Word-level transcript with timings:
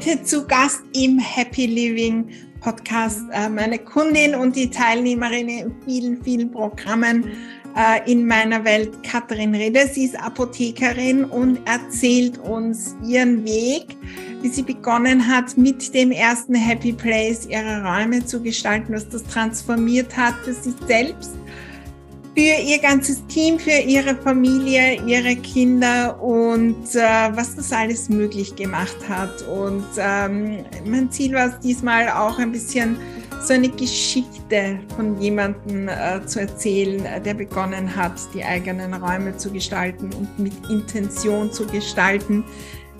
Heute 0.00 0.22
zu 0.22 0.46
Gast 0.46 0.80
im 0.94 1.18
Happy 1.18 1.66
Living 1.66 2.30
Podcast 2.62 3.20
äh, 3.34 3.50
meine 3.50 3.78
Kundin 3.78 4.34
und 4.34 4.56
die 4.56 4.70
Teilnehmerin 4.70 5.50
in 5.50 5.74
vielen, 5.84 6.24
vielen 6.24 6.50
Programmen 6.50 7.30
äh, 7.76 8.10
in 8.10 8.26
meiner 8.26 8.64
Welt, 8.64 9.02
Katharin 9.02 9.54
Rede. 9.54 9.86
Sie 9.92 10.06
ist 10.06 10.18
Apothekerin 10.18 11.26
und 11.26 11.58
erzählt 11.66 12.38
uns 12.38 12.96
ihren 13.06 13.44
Weg, 13.44 13.94
wie 14.40 14.48
sie 14.48 14.62
begonnen 14.62 15.28
hat, 15.28 15.58
mit 15.58 15.92
dem 15.92 16.12
ersten 16.12 16.54
Happy 16.54 16.94
Place 16.94 17.44
ihre 17.44 17.84
Räume 17.84 18.24
zu 18.24 18.42
gestalten, 18.42 18.94
was 18.94 19.06
das 19.06 19.22
transformiert 19.24 20.16
hat 20.16 20.34
für 20.44 20.54
sich 20.54 20.76
selbst 20.86 21.32
für 22.34 22.62
ihr 22.62 22.78
ganzes 22.78 23.26
Team, 23.26 23.58
für 23.58 23.70
ihre 23.70 24.14
Familie, 24.14 25.02
ihre 25.04 25.36
Kinder 25.36 26.20
und 26.22 26.94
äh, 26.94 27.00
was 27.34 27.56
das 27.56 27.72
alles 27.72 28.08
möglich 28.08 28.54
gemacht 28.54 28.96
hat. 29.08 29.42
Und 29.48 29.84
ähm, 29.98 30.64
mein 30.84 31.10
Ziel 31.10 31.34
war 31.34 31.48
es 31.48 31.58
diesmal 31.60 32.08
auch 32.08 32.38
ein 32.38 32.52
bisschen 32.52 32.96
so 33.42 33.54
eine 33.54 33.68
Geschichte 33.70 34.78
von 34.96 35.20
jemandem 35.20 35.88
äh, 35.88 36.24
zu 36.26 36.40
erzählen, 36.40 37.02
der 37.24 37.34
begonnen 37.34 37.94
hat, 37.96 38.12
die 38.34 38.44
eigenen 38.44 38.94
Räume 38.94 39.36
zu 39.36 39.50
gestalten 39.50 40.10
und 40.12 40.38
mit 40.38 40.52
Intention 40.68 41.50
zu 41.50 41.66
gestalten, 41.66 42.44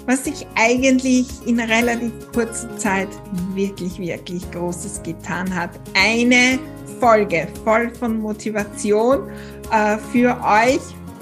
was 0.07 0.25
sich 0.25 0.47
eigentlich 0.55 1.27
in 1.47 1.61
relativ 1.61 2.13
kurzer 2.33 2.77
Zeit 2.79 3.09
wirklich, 3.55 3.99
wirklich 3.99 4.51
Großes 4.51 5.03
getan 5.03 5.55
hat. 5.55 5.71
Eine 5.95 6.59
Folge 6.99 7.49
voll 7.65 7.95
von 7.95 8.21
Motivation 8.21 9.31
äh, 9.73 9.97
für 10.13 10.39
euch. 10.43 10.81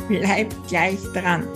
Bleibt 0.09 0.57
gleich 0.69 0.99
dran. 1.13 1.47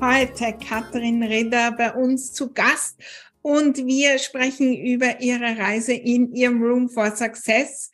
Heute 0.00 0.54
Katrin 0.66 1.22
Redder 1.22 1.72
bei 1.72 1.92
uns 1.92 2.32
zu 2.32 2.52
Gast 2.52 2.96
und 3.42 3.76
wir 3.86 4.18
sprechen 4.18 4.74
über 4.74 5.20
ihre 5.20 5.58
Reise 5.58 5.92
in 5.92 6.32
ihrem 6.32 6.62
Room 6.62 6.88
for 6.88 7.14
Success 7.14 7.90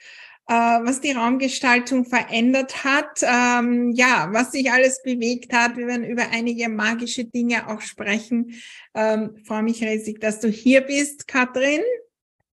was 0.52 1.00
die 1.00 1.12
Raumgestaltung 1.12 2.04
verändert 2.04 2.84
hat, 2.84 3.22
ähm, 3.22 3.92
ja, 3.92 4.28
was 4.32 4.52
sich 4.52 4.70
alles 4.72 5.02
bewegt 5.02 5.52
hat. 5.52 5.76
Wir 5.76 5.86
werden 5.86 6.04
über 6.04 6.30
einige 6.30 6.68
magische 6.68 7.24
Dinge 7.24 7.68
auch 7.68 7.80
sprechen. 7.80 8.54
Ähm, 8.94 9.36
freue 9.44 9.62
mich 9.62 9.82
riesig, 9.82 10.20
dass 10.20 10.40
du 10.40 10.48
hier 10.48 10.80
bist, 10.80 11.28
Katrin. 11.28 11.82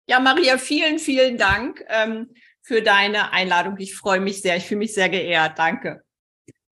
Ja, 0.07 0.21
Maria, 0.21 0.59
vielen, 0.59 0.99
vielen 0.99 1.39
Dank 1.39 1.85
ähm, 1.89 2.29
für 2.63 2.83
deine 2.83 3.33
Einladung. 3.33 3.77
Ich 3.79 3.95
freue 3.95 4.21
mich 4.21 4.43
sehr. 4.43 4.57
Ich 4.57 4.65
fühle 4.65 4.79
mich 4.79 4.95
sehr 4.95 5.09
geehrt. 5.09 5.59
Danke. 5.59 6.03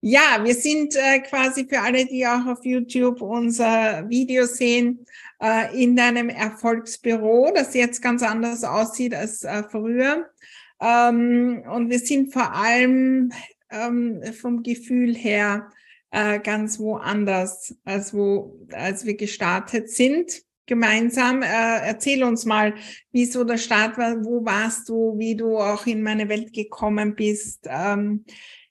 Ja, 0.02 0.40
wir 0.44 0.54
sind 0.54 0.94
äh, 0.94 1.20
quasi 1.20 1.66
für 1.68 1.80
alle, 1.80 2.06
die 2.06 2.26
auch 2.26 2.46
auf 2.46 2.64
YouTube 2.64 3.20
unser 3.22 4.08
Video 4.08 4.46
sehen, 4.46 5.06
äh, 5.42 5.82
in 5.82 5.96
deinem 5.96 6.28
Erfolgsbüro, 6.28 7.50
das 7.54 7.74
jetzt 7.74 8.00
ganz 8.00 8.22
anders 8.22 8.62
aussieht 8.62 9.14
als 9.14 9.42
äh, 9.42 9.64
früher. 9.68 10.30
Ähm, 10.80 11.64
und 11.72 11.90
wir 11.90 11.98
sind 11.98 12.32
vor 12.32 12.52
allem 12.52 13.32
ähm, 13.70 14.22
vom 14.38 14.62
Gefühl 14.62 15.14
her 15.14 15.70
äh, 16.10 16.38
ganz 16.40 16.78
woanders, 16.78 17.74
als 17.84 18.14
wo, 18.14 18.66
als 18.72 19.04
wir 19.04 19.16
gestartet 19.16 19.90
sind 19.90 20.42
gemeinsam. 20.66 21.42
Äh, 21.42 21.46
erzähl 21.46 22.24
uns 22.24 22.44
mal, 22.44 22.74
wie 23.12 23.24
so 23.24 23.44
der 23.44 23.58
Start 23.58 23.96
war, 23.98 24.24
wo 24.24 24.44
warst 24.44 24.88
du, 24.88 25.14
wie 25.18 25.36
du 25.36 25.58
auch 25.58 25.86
in 25.86 26.02
meine 26.02 26.28
Welt 26.28 26.52
gekommen 26.52 27.14
bist, 27.14 27.66
ähm, 27.68 28.24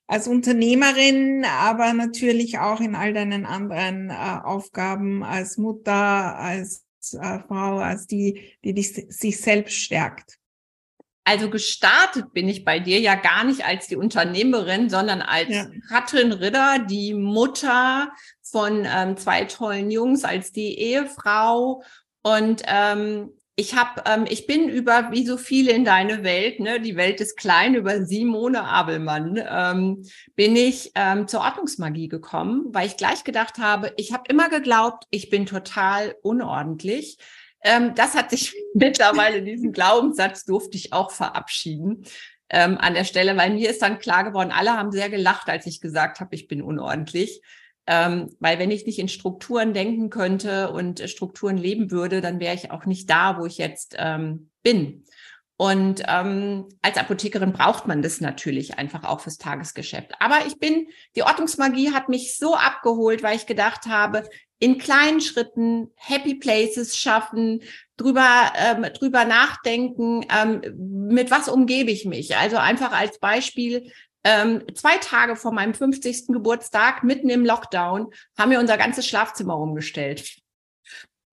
als 0.07 0.27
Unternehmerin, 0.27 1.45
aber 1.45 1.93
natürlich 1.93 2.59
auch 2.59 2.79
in 2.79 2.95
all 2.95 3.13
deinen 3.13 3.45
anderen 3.45 4.11
äh, 4.11 4.13
Aufgaben 4.43 5.23
als 5.23 5.57
Mutter, 5.57 6.37
als 6.37 6.85
äh, 7.13 7.39
Frau, 7.47 7.77
als 7.77 8.05
die, 8.05 8.39
die 8.63 8.73
dich, 8.73 8.93
sich 8.93 9.39
selbst 9.39 9.75
stärkt. 9.75 10.37
Also 11.25 11.49
gestartet 11.49 12.33
bin 12.33 12.47
ich 12.47 12.63
bei 12.63 12.79
dir 12.79 12.99
ja 12.99 13.15
gar 13.15 13.43
nicht 13.43 13.65
als 13.65 13.87
die 13.87 13.95
Unternehmerin, 13.95 14.89
sondern 14.91 15.23
als 15.23 15.49
ja. 15.49 15.65
Katrin 15.89 16.31
Ritter, 16.31 16.77
die 16.79 17.15
Mutter 17.15 18.11
von 18.43 18.85
ähm, 18.85 19.17
zwei 19.17 19.45
tollen 19.45 19.89
Jungs, 19.89 20.23
als 20.23 20.51
die 20.51 20.77
Ehefrau. 20.77 21.83
Und 22.21 22.61
ähm, 22.67 23.31
ich 23.55 23.75
habe, 23.75 24.03
ähm, 24.05 24.25
ich 24.29 24.45
bin 24.45 24.69
über 24.69 25.11
wie 25.11 25.25
so 25.25 25.37
viele 25.37 25.71
in 25.71 25.83
deine 25.83 26.23
Welt, 26.23 26.59
ne, 26.59 26.79
die 26.79 26.95
Welt 26.95 27.19
ist 27.21 27.37
klein, 27.37 27.73
über 27.73 28.05
Simone 28.05 28.63
Abelmann, 28.63 29.41
ähm, 29.49 30.03
bin 30.35 30.55
ich 30.55 30.91
ähm, 30.93 31.27
zur 31.27 31.39
Ordnungsmagie 31.39 32.07
gekommen, 32.07 32.65
weil 32.71 32.85
ich 32.85 32.97
gleich 32.97 33.23
gedacht 33.23 33.57
habe, 33.57 33.93
ich 33.97 34.13
habe 34.13 34.25
immer 34.27 34.49
geglaubt, 34.49 35.05
ich 35.09 35.29
bin 35.29 35.47
total 35.47 36.15
unordentlich 36.21 37.17
ähm, 37.65 37.95
das 37.95 38.13
hat 38.13 38.29
sich 38.29 38.55
mittlerweile, 38.73 39.41
diesen 39.41 39.73
Glaubenssatz 39.73 40.45
durfte 40.45 40.77
ich 40.77 40.93
auch 40.93 41.11
verabschieden 41.11 42.05
ähm, 42.49 42.77
an 42.77 42.93
der 42.93 43.03
Stelle, 43.03 43.35
weil 43.35 43.53
mir 43.53 43.69
ist 43.69 43.81
dann 43.81 43.99
klar 43.99 44.23
geworden, 44.23 44.51
alle 44.51 44.73
haben 44.73 44.91
sehr 44.91 45.09
gelacht, 45.09 45.49
als 45.49 45.65
ich 45.65 45.81
gesagt 45.81 46.19
habe, 46.19 46.35
ich 46.35 46.47
bin 46.47 46.61
unordentlich. 46.61 47.41
Ähm, 47.87 48.35
weil 48.39 48.57
wenn 48.57 48.71
ich 48.71 48.85
nicht 48.85 48.97
in 48.97 49.09
Strukturen 49.09 49.73
denken 49.73 50.09
könnte 50.09 50.71
und 50.71 51.07
Strukturen 51.09 51.57
leben 51.57 51.91
würde, 51.91 52.21
dann 52.21 52.39
wäre 52.39 52.55
ich 52.55 52.71
auch 52.71 52.85
nicht 52.85 53.09
da, 53.09 53.39
wo 53.39 53.45
ich 53.45 53.57
jetzt 53.57 53.95
ähm, 53.99 54.49
bin. 54.63 55.03
Und 55.57 56.03
ähm, 56.07 56.67
als 56.81 56.97
Apothekerin 56.97 57.53
braucht 57.53 57.87
man 57.87 58.01
das 58.01 58.19
natürlich 58.19 58.77
einfach 58.77 59.05
auch 59.05 59.21
fürs 59.21 59.37
Tagesgeschäft. 59.37 60.11
Aber 60.19 60.45
ich 60.47 60.59
bin, 60.59 60.87
die 61.15 61.23
Ordnungsmagie 61.23 61.93
hat 61.93 62.09
mich 62.09 62.37
so 62.37 62.55
abgeholt, 62.55 63.23
weil 63.23 63.37
ich 63.37 63.45
gedacht 63.45 63.85
habe, 63.85 64.27
in 64.59 64.77
kleinen 64.77 65.21
Schritten 65.21 65.91
Happy 65.95 66.35
Places 66.35 66.97
schaffen, 66.97 67.61
drüber, 67.97 68.51
ähm, 68.57 68.83
drüber 68.93 69.23
nachdenken, 69.23 70.25
ähm, 70.29 70.61
mit 71.09 71.31
was 71.31 71.47
umgebe 71.47 71.91
ich 71.91 72.05
mich. 72.05 72.35
Also 72.35 72.57
einfach 72.57 72.91
als 72.91 73.19
Beispiel, 73.19 73.91
ähm, 74.25 74.63
zwei 74.73 74.97
Tage 74.97 75.35
vor 75.35 75.53
meinem 75.53 75.73
50. 75.73 76.33
Geburtstag, 76.33 77.03
mitten 77.03 77.29
im 77.29 77.45
Lockdown, 77.45 78.07
haben 78.37 78.51
wir 78.51 78.59
unser 78.59 78.77
ganzes 78.77 79.07
Schlafzimmer 79.07 79.57
umgestellt. 79.57 80.37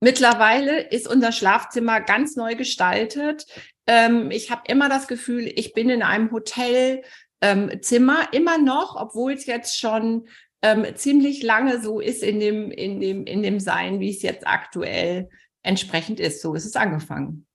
Mittlerweile 0.01 0.81
ist 0.89 1.07
unser 1.09 1.31
Schlafzimmer 1.31 2.01
ganz 2.01 2.35
neu 2.35 2.57
gestaltet. 2.57 3.47
Ähm, 3.87 4.31
ich 4.31 4.51
habe 4.51 4.63
immer 4.69 4.89
das 4.89 5.09
Gefühl, 5.09 5.51
ich 5.55 5.73
bin 5.73 5.91
in 5.91 6.03
einem 6.03 6.31
Hotelzimmer, 6.31 7.05
ähm, 7.41 8.29
immer 8.33 8.59
noch, 8.59 8.97
obwohl 8.97 9.33
es 9.33 9.47
jetzt 9.47 9.79
schon 9.79 10.29
ähm, 10.63 10.87
ziemlich 10.95 11.43
lange 11.43 11.81
so 11.81 12.01
ist 12.01 12.23
in 12.23 12.41
dem, 12.41 12.71
in 12.71 13.01
dem, 13.01 13.25
in 13.27 13.43
dem 13.43 13.59
Sein, 13.61 14.01
wie 14.01 14.11
es 14.11 14.23
jetzt 14.23 14.47
aktuell 14.47 15.29
entsprechend 15.63 16.21
ist. 16.21 16.41
So 16.41 16.55
ist 16.55 16.65
es 16.65 16.77
angefangen. 16.77 17.47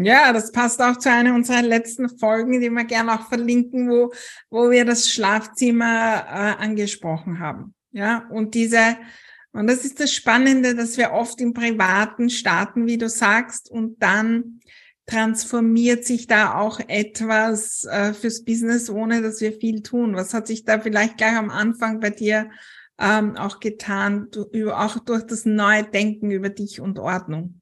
Ja, 0.00 0.32
das 0.32 0.52
passt 0.52 0.80
auch 0.80 0.96
zu 0.96 1.10
einer 1.10 1.34
unserer 1.34 1.62
letzten 1.62 2.08
Folgen, 2.18 2.60
die 2.60 2.70
wir 2.70 2.84
gerne 2.84 3.14
auch 3.14 3.26
verlinken, 3.28 3.90
wo, 3.90 4.12
wo 4.48 4.70
wir 4.70 4.84
das 4.84 5.10
Schlafzimmer 5.10 6.24
äh, 6.28 6.62
angesprochen 6.62 7.40
haben. 7.40 7.74
Ja, 7.90 8.28
und 8.30 8.54
diese, 8.54 8.96
und 9.50 9.66
das 9.66 9.84
ist 9.84 9.98
das 9.98 10.12
Spannende, 10.12 10.76
dass 10.76 10.98
wir 10.98 11.10
oft 11.10 11.40
im 11.40 11.52
Privaten 11.52 12.30
starten, 12.30 12.86
wie 12.86 12.98
du 12.98 13.08
sagst, 13.08 13.70
und 13.70 14.00
dann 14.00 14.60
transformiert 15.08 16.04
sich 16.04 16.26
da 16.26 16.54
auch 16.60 16.80
etwas 16.86 17.84
äh, 17.84 18.12
fürs 18.12 18.44
Business, 18.44 18.90
ohne 18.90 19.22
dass 19.22 19.40
wir 19.40 19.52
viel 19.52 19.82
tun? 19.82 20.14
Was 20.14 20.34
hat 20.34 20.46
sich 20.46 20.64
da 20.64 20.78
vielleicht 20.78 21.16
gleich 21.16 21.36
am 21.36 21.50
Anfang 21.50 21.98
bei 21.98 22.10
dir 22.10 22.50
ähm, 23.00 23.36
auch 23.36 23.58
getan, 23.58 24.28
du, 24.30 24.70
auch 24.70 24.98
durch 24.98 25.24
das 25.24 25.46
neue 25.46 25.84
Denken 25.84 26.30
über 26.30 26.50
dich 26.50 26.80
und 26.80 26.98
Ordnung? 26.98 27.57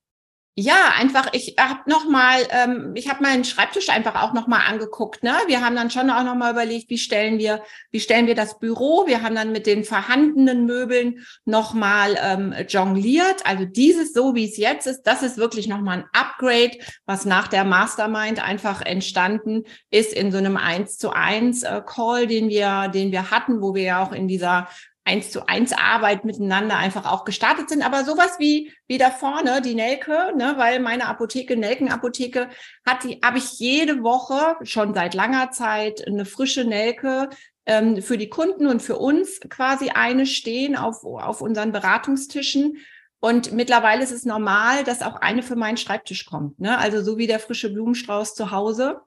Ja, 0.59 0.94
einfach, 0.97 1.28
ich 1.34 1.56
habe 1.61 1.81
nochmal, 1.84 2.41
ähm, 2.49 2.93
ich 2.94 3.11
habe 3.11 3.22
meinen 3.22 3.44
Schreibtisch 3.44 3.91
einfach 3.91 4.22
auch 4.22 4.33
nochmal 4.33 4.62
angeguckt. 4.67 5.22
Ne? 5.22 5.34
Wir 5.49 5.61
haben 5.61 5.77
dann 5.77 5.91
schon 5.91 6.09
auch 6.09 6.25
nochmal 6.25 6.53
überlegt, 6.53 6.89
wie 6.89 6.97
stellen 6.97 7.39
wir, 7.39 7.63
wie 7.91 8.01
stellen 8.01 8.27
wir 8.27 8.34
das 8.34 8.59
Büro? 8.59 9.07
Wir 9.07 9.22
haben 9.22 9.34
dann 9.34 9.53
mit 9.53 9.66
den 9.66 9.84
vorhandenen 9.84 10.65
Möbeln 10.65 11.27
nochmal 11.45 12.16
ähm, 12.19 12.54
jongliert. 12.71 13.45
Also 13.45 13.66
dieses 13.66 14.15
so, 14.15 14.34
wie 14.34 14.47
es 14.47 14.57
jetzt 14.57 14.86
ist, 14.86 15.03
das 15.03 15.22
ist 15.22 15.36
wirklich 15.36 15.69
nochmal 15.69 15.98
ein 15.98 16.04
Upgrade, 16.15 16.78
was 17.04 17.27
nach 17.27 17.48
der 17.48 17.65
Mastermind 17.65 18.42
einfach 18.42 18.81
entstanden 18.81 19.65
ist 19.91 20.15
in 20.15 20.33
so 20.33 20.39
einem 20.39 20.57
eins 20.57 20.97
zu 20.97 21.10
eins 21.10 21.65
äh, 21.65 21.83
Call, 21.84 22.27
den 22.27 22.48
wir, 22.48 22.89
den 22.89 23.13
wir 23.13 23.31
hatten, 23.31 23.60
wo 23.60 23.75
wir 23.75 23.83
ja 23.83 24.03
auch 24.03 24.13
in 24.13 24.27
dieser 24.27 24.69
eins 25.07 25.31
zu 25.31 25.49
eins 25.49 25.73
Arbeit 25.73 26.25
miteinander 26.25 26.77
einfach 26.77 27.11
auch 27.11 27.25
gestartet 27.25 27.69
sind. 27.71 27.83
Aber 27.83 28.05
sowas 28.05 28.39
wie, 28.39 28.73
wie 28.89 28.99
da 28.99 29.11
vorne, 29.11 29.63
die 29.63 29.75
Nelke, 29.75 30.33
ne, 30.37 30.55
weil 30.57 30.81
meine 30.81 31.07
Apotheke, 31.07 31.57
Nelkenapotheke, 31.57 32.49
hat 32.85 33.05
die, 33.05 33.21
habe 33.25 33.39
ich 33.39 33.59
jede 33.59 34.03
Woche 34.03 34.57
schon 34.65 34.95
seit 34.95 35.15
langer 35.15 35.53
Zeit 35.53 36.07
eine 36.07 36.25
frische 36.25 36.65
Nelke 36.65 37.31
ähm, 37.67 38.03
für 38.03 38.19
die 38.19 38.29
Kunden 38.29 38.67
und 38.67 38.83
für 38.83 38.99
uns 38.99 39.41
quasi 39.49 39.91
eine 39.91 40.27
stehen 40.27 40.77
auf, 40.77 41.05
auf 41.05 41.41
unseren 41.41 41.71
Beratungstischen. 41.71 42.79
Und 43.21 43.53
mittlerweile 43.53 44.03
ist 44.03 44.13
es 44.13 44.25
normal, 44.25 44.83
dass 44.83 45.03
auch 45.03 45.17
eine 45.17 45.43
für 45.43 45.57
meinen 45.57 45.77
Schreibtisch 45.77 46.27
kommt. 46.27 46.59
Ne? 46.59 46.77
Also 46.77 47.03
so 47.03 47.17
wie 47.17 47.29
der 47.29 47.39
frische 47.39 47.73
Blumenstrauß 47.73 48.35
zu 48.35 48.51
Hause, 48.51 49.01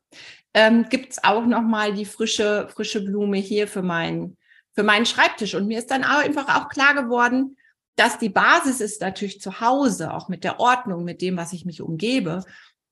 ähm, 0.54 0.88
gibt 0.90 1.12
es 1.12 1.24
auch 1.24 1.46
nochmal 1.46 1.94
die 1.94 2.06
frische, 2.06 2.69
frische 2.74 3.04
Blume 3.04 3.38
hier 3.38 3.68
für 3.68 3.81
meinen 3.81 4.38
für 4.79 4.83
meinen 4.85 5.05
Schreibtisch. 5.05 5.55
Und 5.55 5.67
mir 5.67 5.79
ist 5.79 5.91
dann 5.91 6.05
auch 6.05 6.23
einfach 6.23 6.55
auch 6.55 6.69
klar 6.69 6.93
geworden, 6.93 7.57
dass 7.97 8.17
die 8.17 8.29
Basis 8.29 8.79
ist 8.79 9.01
natürlich 9.01 9.41
zu 9.41 9.59
Hause, 9.59 10.13
auch 10.13 10.29
mit 10.29 10.45
der 10.45 10.61
Ordnung, 10.61 11.03
mit 11.03 11.21
dem, 11.21 11.35
was 11.35 11.51
ich 11.51 11.65
mich 11.65 11.81
umgebe. 11.81 12.45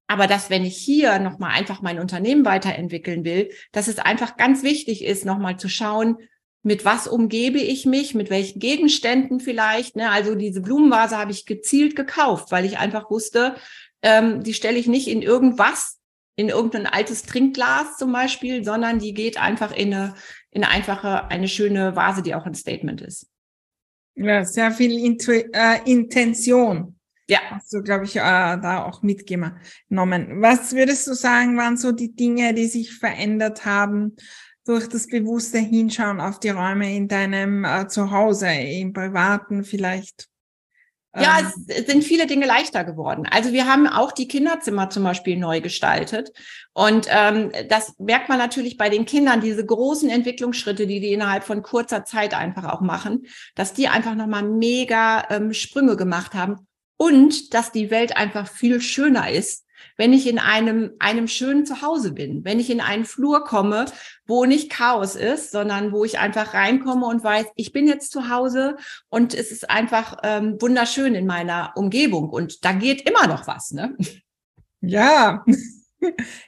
Aber 0.05 0.27
dass, 0.27 0.49
wenn 0.49 0.65
ich 0.65 0.75
hier 0.75 1.17
nochmal 1.19 1.51
einfach 1.51 1.81
mein 1.81 1.99
Unternehmen 1.99 2.43
weiterentwickeln 2.43 3.23
will, 3.23 3.51
dass 3.71 3.87
es 3.87 3.99
einfach 3.99 4.35
ganz 4.35 4.63
wichtig 4.63 5.01
ist, 5.01 5.23
nochmal 5.23 5.57
zu 5.57 5.69
schauen, 5.69 6.17
mit 6.61 6.83
was 6.83 7.07
umgebe 7.07 7.59
ich 7.59 7.85
mich, 7.85 8.13
mit 8.13 8.29
welchen 8.29 8.59
Gegenständen 8.59 9.39
vielleicht. 9.39 9.95
Ne? 9.95 10.11
Also 10.11 10.35
diese 10.35 10.59
Blumenvase 10.59 11.17
habe 11.17 11.31
ich 11.31 11.45
gezielt 11.45 11.95
gekauft, 11.95 12.51
weil 12.51 12.65
ich 12.65 12.79
einfach 12.79 13.09
wusste, 13.09 13.55
ähm, 14.01 14.43
die 14.43 14.53
stelle 14.53 14.77
ich 14.77 14.87
nicht 14.87 15.07
in 15.07 15.21
irgendwas, 15.21 15.99
in 16.35 16.49
irgendein 16.49 16.85
altes 16.85 17.23
Trinkglas 17.23 17.95
zum 17.97 18.11
Beispiel, 18.11 18.65
sondern 18.65 18.99
die 18.99 19.13
geht 19.13 19.41
einfach 19.41 19.71
in 19.71 19.93
eine, 19.93 20.15
in 20.57 20.63
eine 20.63 20.73
einfache, 20.73 21.29
eine 21.29 21.47
schöne 21.47 21.95
Vase, 21.95 22.23
die 22.23 22.33
auch 22.33 22.47
ein 22.47 22.55
Statement 22.55 23.01
ist. 23.01 23.29
Ja, 24.15 24.43
sehr 24.43 24.71
viel 24.71 24.97
Intu 24.97 25.31
äh, 25.31 25.79
Intention. 25.85 26.99
Ja. 27.29 27.39
Hast 27.51 27.71
du, 27.71 27.83
glaube 27.83 28.05
ich, 28.05 28.15
äh, 28.15 28.19
da 28.21 28.83
auch 28.83 29.03
mitgenommen. 29.03 30.41
Was 30.41 30.73
würdest 30.73 31.05
du 31.05 31.13
sagen, 31.13 31.57
waren 31.57 31.77
so 31.77 31.91
die 31.91 32.15
Dinge, 32.15 32.55
die 32.55 32.65
sich 32.65 32.97
verändert 32.97 33.65
haben 33.65 34.15
durch 34.65 34.89
das 34.89 35.05
bewusste 35.05 35.59
Hinschauen 35.59 36.19
auf 36.19 36.39
die 36.39 36.49
Räume 36.49 36.95
in 36.95 37.07
deinem 37.07 37.63
äh, 37.63 37.87
Zuhause, 37.87 38.47
im 38.47 38.93
Privaten 38.93 39.63
vielleicht? 39.63 40.27
Ja, 41.19 41.39
ähm. 41.39 41.65
es 41.67 41.85
sind 41.87 42.03
viele 42.03 42.27
Dinge 42.27 42.45
leichter 42.45 42.83
geworden. 42.83 43.27
Also 43.29 43.51
wir 43.53 43.67
haben 43.67 43.87
auch 43.87 44.11
die 44.11 44.27
Kinderzimmer 44.27 44.89
zum 44.89 45.03
Beispiel 45.03 45.37
neu 45.37 45.61
gestaltet. 45.61 46.31
Und 46.73 47.07
ähm, 47.09 47.51
das 47.69 47.93
merkt 47.97 48.29
man 48.29 48.37
natürlich 48.37 48.77
bei 48.77 48.89
den 48.89 49.05
Kindern, 49.05 49.41
diese 49.41 49.65
großen 49.65 50.09
Entwicklungsschritte, 50.09 50.87
die 50.87 50.99
die 50.99 51.13
innerhalb 51.13 51.43
von 51.43 51.63
kurzer 51.63 52.05
Zeit 52.05 52.33
einfach 52.33 52.65
auch 52.65 52.81
machen, 52.81 53.25
dass 53.55 53.73
die 53.73 53.87
einfach 53.87 54.15
nochmal 54.15 54.43
mega 54.43 55.25
ähm, 55.29 55.53
Sprünge 55.53 55.95
gemacht 55.95 56.33
haben 56.33 56.67
und 56.97 57.53
dass 57.53 57.71
die 57.71 57.91
Welt 57.91 58.15
einfach 58.17 58.47
viel 58.47 58.81
schöner 58.81 59.31
ist, 59.31 59.66
wenn 59.97 60.13
ich 60.13 60.27
in 60.27 60.39
einem, 60.39 60.91
einem 60.99 61.27
schönen 61.27 61.65
Zuhause 61.65 62.13
bin, 62.13 62.45
wenn 62.45 62.59
ich 62.59 62.69
in 62.69 62.81
einen 62.81 63.05
Flur 63.05 63.43
komme, 63.43 63.85
wo 64.25 64.45
nicht 64.45 64.71
Chaos 64.71 65.15
ist, 65.15 65.51
sondern 65.51 65.91
wo 65.91 66.05
ich 66.05 66.19
einfach 66.19 66.53
reinkomme 66.53 67.05
und 67.05 67.23
weiß, 67.23 67.47
ich 67.55 67.73
bin 67.73 67.87
jetzt 67.87 68.11
zu 68.11 68.29
Hause 68.29 68.77
und 69.09 69.33
es 69.33 69.51
ist 69.51 69.69
einfach 69.69 70.17
ähm, 70.23 70.57
wunderschön 70.61 71.15
in 71.15 71.25
meiner 71.25 71.73
Umgebung 71.75 72.29
und 72.29 72.63
da 72.63 72.71
geht 72.71 73.09
immer 73.09 73.27
noch 73.27 73.47
was, 73.47 73.71
ne? 73.71 73.95
Ja. 74.81 75.43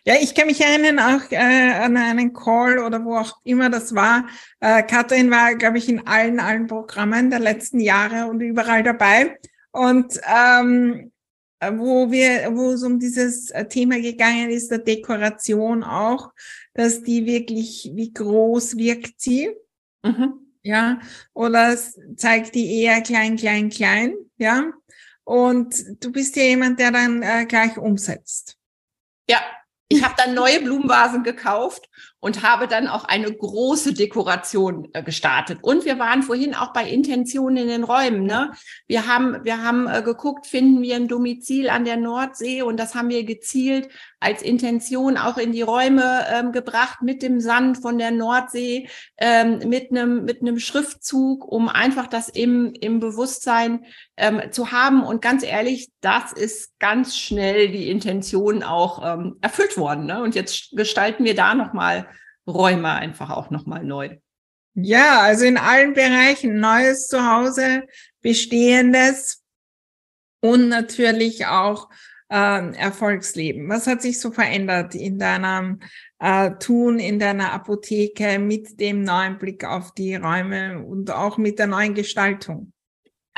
Ja, 0.05 0.13
ich 0.21 0.35
kann 0.35 0.45
mich 0.45 0.61
erinnern 0.61 0.99
auch 0.99 1.31
äh, 1.31 1.71
an 1.73 1.97
einen 1.97 2.33
Call 2.33 2.77
oder 2.77 3.03
wo 3.03 3.17
auch 3.17 3.39
immer 3.43 3.71
das 3.71 3.95
war. 3.95 4.27
Äh, 4.59 4.83
Katrin 4.83 5.31
war, 5.31 5.55
glaube 5.55 5.79
ich, 5.79 5.89
in 5.89 6.05
allen, 6.05 6.39
allen 6.39 6.67
Programmen 6.67 7.31
der 7.31 7.39
letzten 7.39 7.79
Jahre 7.79 8.27
und 8.27 8.41
überall 8.41 8.83
dabei. 8.83 9.39
Und 9.71 10.21
ähm, 10.31 10.93
äh, 10.95 11.18
wo 11.61 12.11
wir, 12.11 12.55
wo 12.55 12.71
es 12.71 12.83
um 12.83 12.99
dieses 12.99 13.49
äh, 13.51 13.65
Thema 13.67 13.99
gegangen 13.99 14.49
ist, 14.49 14.71
der 14.71 14.79
Dekoration 14.79 15.83
auch, 15.83 16.31
dass 16.73 17.03
die 17.03 17.25
wirklich, 17.25 17.91
wie 17.93 18.13
groß 18.13 18.77
wirkt 18.77 19.19
sie? 19.19 19.51
Mhm. 20.03 20.33
Ja, 20.61 20.99
oder 21.33 21.77
zeigt 22.15 22.55
die 22.55 22.81
eher 22.81 23.01
klein, 23.01 23.37
klein, 23.37 23.69
klein, 23.69 24.13
ja. 24.37 24.71
Und 25.23 26.03
du 26.03 26.11
bist 26.11 26.35
ja 26.35 26.43
jemand, 26.43 26.79
der 26.79 26.91
dann 26.91 27.21
äh, 27.21 27.45
gleich 27.45 27.77
umsetzt. 27.77 28.57
Ja, 29.29 29.39
ich 29.87 30.03
habe 30.03 30.15
dann 30.17 30.33
neue 30.33 30.61
Blumenvasen 30.61 31.23
gekauft 31.23 31.89
und 32.19 32.43
habe 32.43 32.67
dann 32.67 32.87
auch 32.87 33.05
eine 33.05 33.31
große 33.31 33.93
Dekoration 33.93 34.89
äh, 34.93 35.03
gestartet. 35.03 35.59
Und 35.61 35.85
wir 35.85 35.99
waren 35.99 36.23
vorhin 36.23 36.53
auch 36.53 36.73
bei 36.73 36.89
Intentionen 36.89 37.57
in 37.57 37.67
den 37.67 37.83
Räumen. 37.83 38.23
Ne? 38.23 38.51
Wir 38.87 39.07
haben, 39.07 39.43
wir 39.43 39.63
haben 39.63 39.87
äh, 39.87 40.01
geguckt, 40.01 40.45
finden 40.45 40.81
wir 40.81 40.95
ein 40.95 41.07
Domizil 41.07 41.69
an 41.69 41.85
der 41.85 41.97
Nordsee 41.97 42.61
und 42.61 42.77
das 42.77 42.95
haben 42.95 43.09
wir 43.09 43.23
gezielt 43.23 43.89
als 44.19 44.41
Intention 44.41 45.17
auch 45.17 45.37
in 45.37 45.53
die 45.53 45.61
Räume 45.61 46.25
ähm, 46.29 46.51
gebracht 46.51 47.01
mit 47.01 47.21
dem 47.21 47.39
Sand 47.39 47.77
von 47.77 47.97
der 47.97 48.11
Nordsee, 48.11 48.89
ähm, 49.17 49.59
mit 49.69 49.91
einem 49.91 50.25
mit 50.25 50.41
einem 50.41 50.59
Schriftzug, 50.59 51.49
um 51.49 51.69
einfach 51.69 52.07
das 52.07 52.27
im 52.27 52.73
im 52.81 52.99
Bewusstsein 52.99 53.85
ähm, 54.17 54.41
zu 54.51 54.71
haben. 54.71 55.03
Und 55.03 55.21
ganz 55.21 55.43
ehrlich, 55.43 55.89
das 56.01 56.33
ist 56.33 56.77
ganz 56.79 57.17
schnell 57.17 57.69
die 57.69 57.89
Intention 57.89 58.61
auch 58.63 59.01
ähm, 59.05 59.37
erfüllt 59.41 59.77
worden. 59.77 60.05
Ne? 60.05 60.21
Und 60.21 60.35
jetzt 60.35 60.75
gestalten 60.75 61.23
wir 61.23 61.35
da 61.35 61.55
noch 61.55 61.71
mal 61.71 62.08
Räume 62.49 62.91
einfach 62.91 63.29
auch 63.29 63.49
noch 63.49 63.65
mal 63.65 63.83
neu. 63.83 64.17
Ja, 64.75 65.21
also 65.21 65.45
in 65.45 65.57
allen 65.57 65.93
Bereichen 65.93 66.59
neues 66.59 67.07
Zuhause, 67.07 67.83
bestehendes 68.21 69.43
und 70.41 70.69
natürlich 70.69 71.45
auch 71.47 71.89
äh, 72.29 72.75
Erfolgsleben? 72.75 73.67
Was 73.69 73.87
hat 73.87 74.01
sich 74.01 74.19
so 74.19 74.31
verändert 74.31 74.95
in 74.95 75.19
deinem 75.19 75.79
äh, 76.19 76.51
Tun, 76.59 76.99
in 76.99 77.19
deiner 77.19 77.51
Apotheke 77.51 78.39
mit 78.39 78.79
dem 78.79 79.03
neuen 79.03 79.37
Blick 79.37 79.65
auf 79.65 79.93
die 79.93 80.15
Räume 80.15 80.83
und 80.85 81.11
auch 81.11 81.37
mit 81.37 81.59
der 81.59 81.67
neuen 81.67 81.95
Gestaltung? 81.95 82.71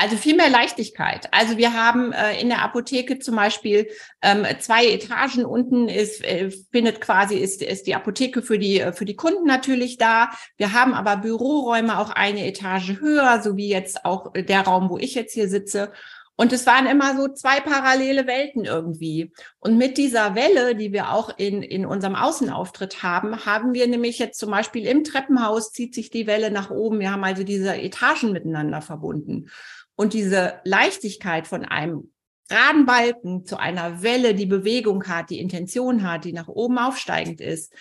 Also 0.02 0.16
viel 0.16 0.34
mehr 0.34 0.50
Leichtigkeit. 0.50 1.28
Also 1.30 1.58
wir 1.58 1.74
haben 1.74 2.10
äh, 2.10 2.40
in 2.40 2.48
der 2.48 2.62
Apotheke 2.62 3.20
zum 3.20 3.36
Beispiel 3.36 3.86
ähm, 4.20 4.44
zwei 4.58 4.86
Etagen 4.86 5.44
unten 5.44 5.88
ist 5.88 6.24
äh, 6.24 6.50
findet 6.72 7.00
quasi 7.00 7.36
ist 7.36 7.62
ist 7.62 7.86
die 7.86 7.94
Apotheke 7.94 8.42
für 8.42 8.58
die 8.58 8.84
für 8.94 9.04
die 9.04 9.14
Kunden 9.14 9.46
natürlich 9.46 9.98
da. 9.98 10.30
Wir 10.56 10.72
haben 10.72 10.92
aber 10.92 11.18
Büroräume 11.18 12.00
auch 12.00 12.10
eine 12.10 12.44
Etage 12.48 12.98
höher, 12.98 13.40
so 13.44 13.56
wie 13.56 13.68
jetzt 13.68 14.04
auch 14.04 14.32
der 14.32 14.62
Raum, 14.62 14.90
wo 14.90 14.98
ich 14.98 15.14
jetzt 15.14 15.34
hier 15.34 15.48
sitze. 15.48 15.92
Und 16.36 16.52
es 16.52 16.66
waren 16.66 16.86
immer 16.86 17.16
so 17.16 17.28
zwei 17.28 17.60
parallele 17.60 18.26
Welten 18.26 18.64
irgendwie. 18.64 19.32
Und 19.58 19.76
mit 19.76 19.98
dieser 19.98 20.34
Welle, 20.34 20.74
die 20.74 20.92
wir 20.92 21.12
auch 21.12 21.36
in, 21.36 21.62
in 21.62 21.84
unserem 21.84 22.14
Außenauftritt 22.14 23.02
haben, 23.02 23.44
haben 23.44 23.74
wir 23.74 23.86
nämlich 23.86 24.18
jetzt 24.18 24.38
zum 24.38 24.50
Beispiel 24.50 24.86
im 24.86 25.04
Treppenhaus 25.04 25.72
zieht 25.72 25.94
sich 25.94 26.10
die 26.10 26.26
Welle 26.26 26.50
nach 26.50 26.70
oben. 26.70 27.00
Wir 27.00 27.12
haben 27.12 27.24
also 27.24 27.44
diese 27.44 27.76
Etagen 27.76 28.32
miteinander 28.32 28.80
verbunden. 28.80 29.50
Und 29.94 30.14
diese 30.14 30.60
Leichtigkeit 30.64 31.46
von 31.46 31.64
einem 31.64 32.12
geraden 32.48 32.86
Balken 32.86 33.44
zu 33.44 33.58
einer 33.58 34.02
Welle, 34.02 34.34
die 34.34 34.46
Bewegung 34.46 35.04
hat, 35.08 35.30
die 35.30 35.38
Intention 35.38 36.02
hat, 36.02 36.24
die 36.24 36.32
nach 36.32 36.48
oben 36.48 36.78
aufsteigend 36.78 37.40
ist, 37.40 37.72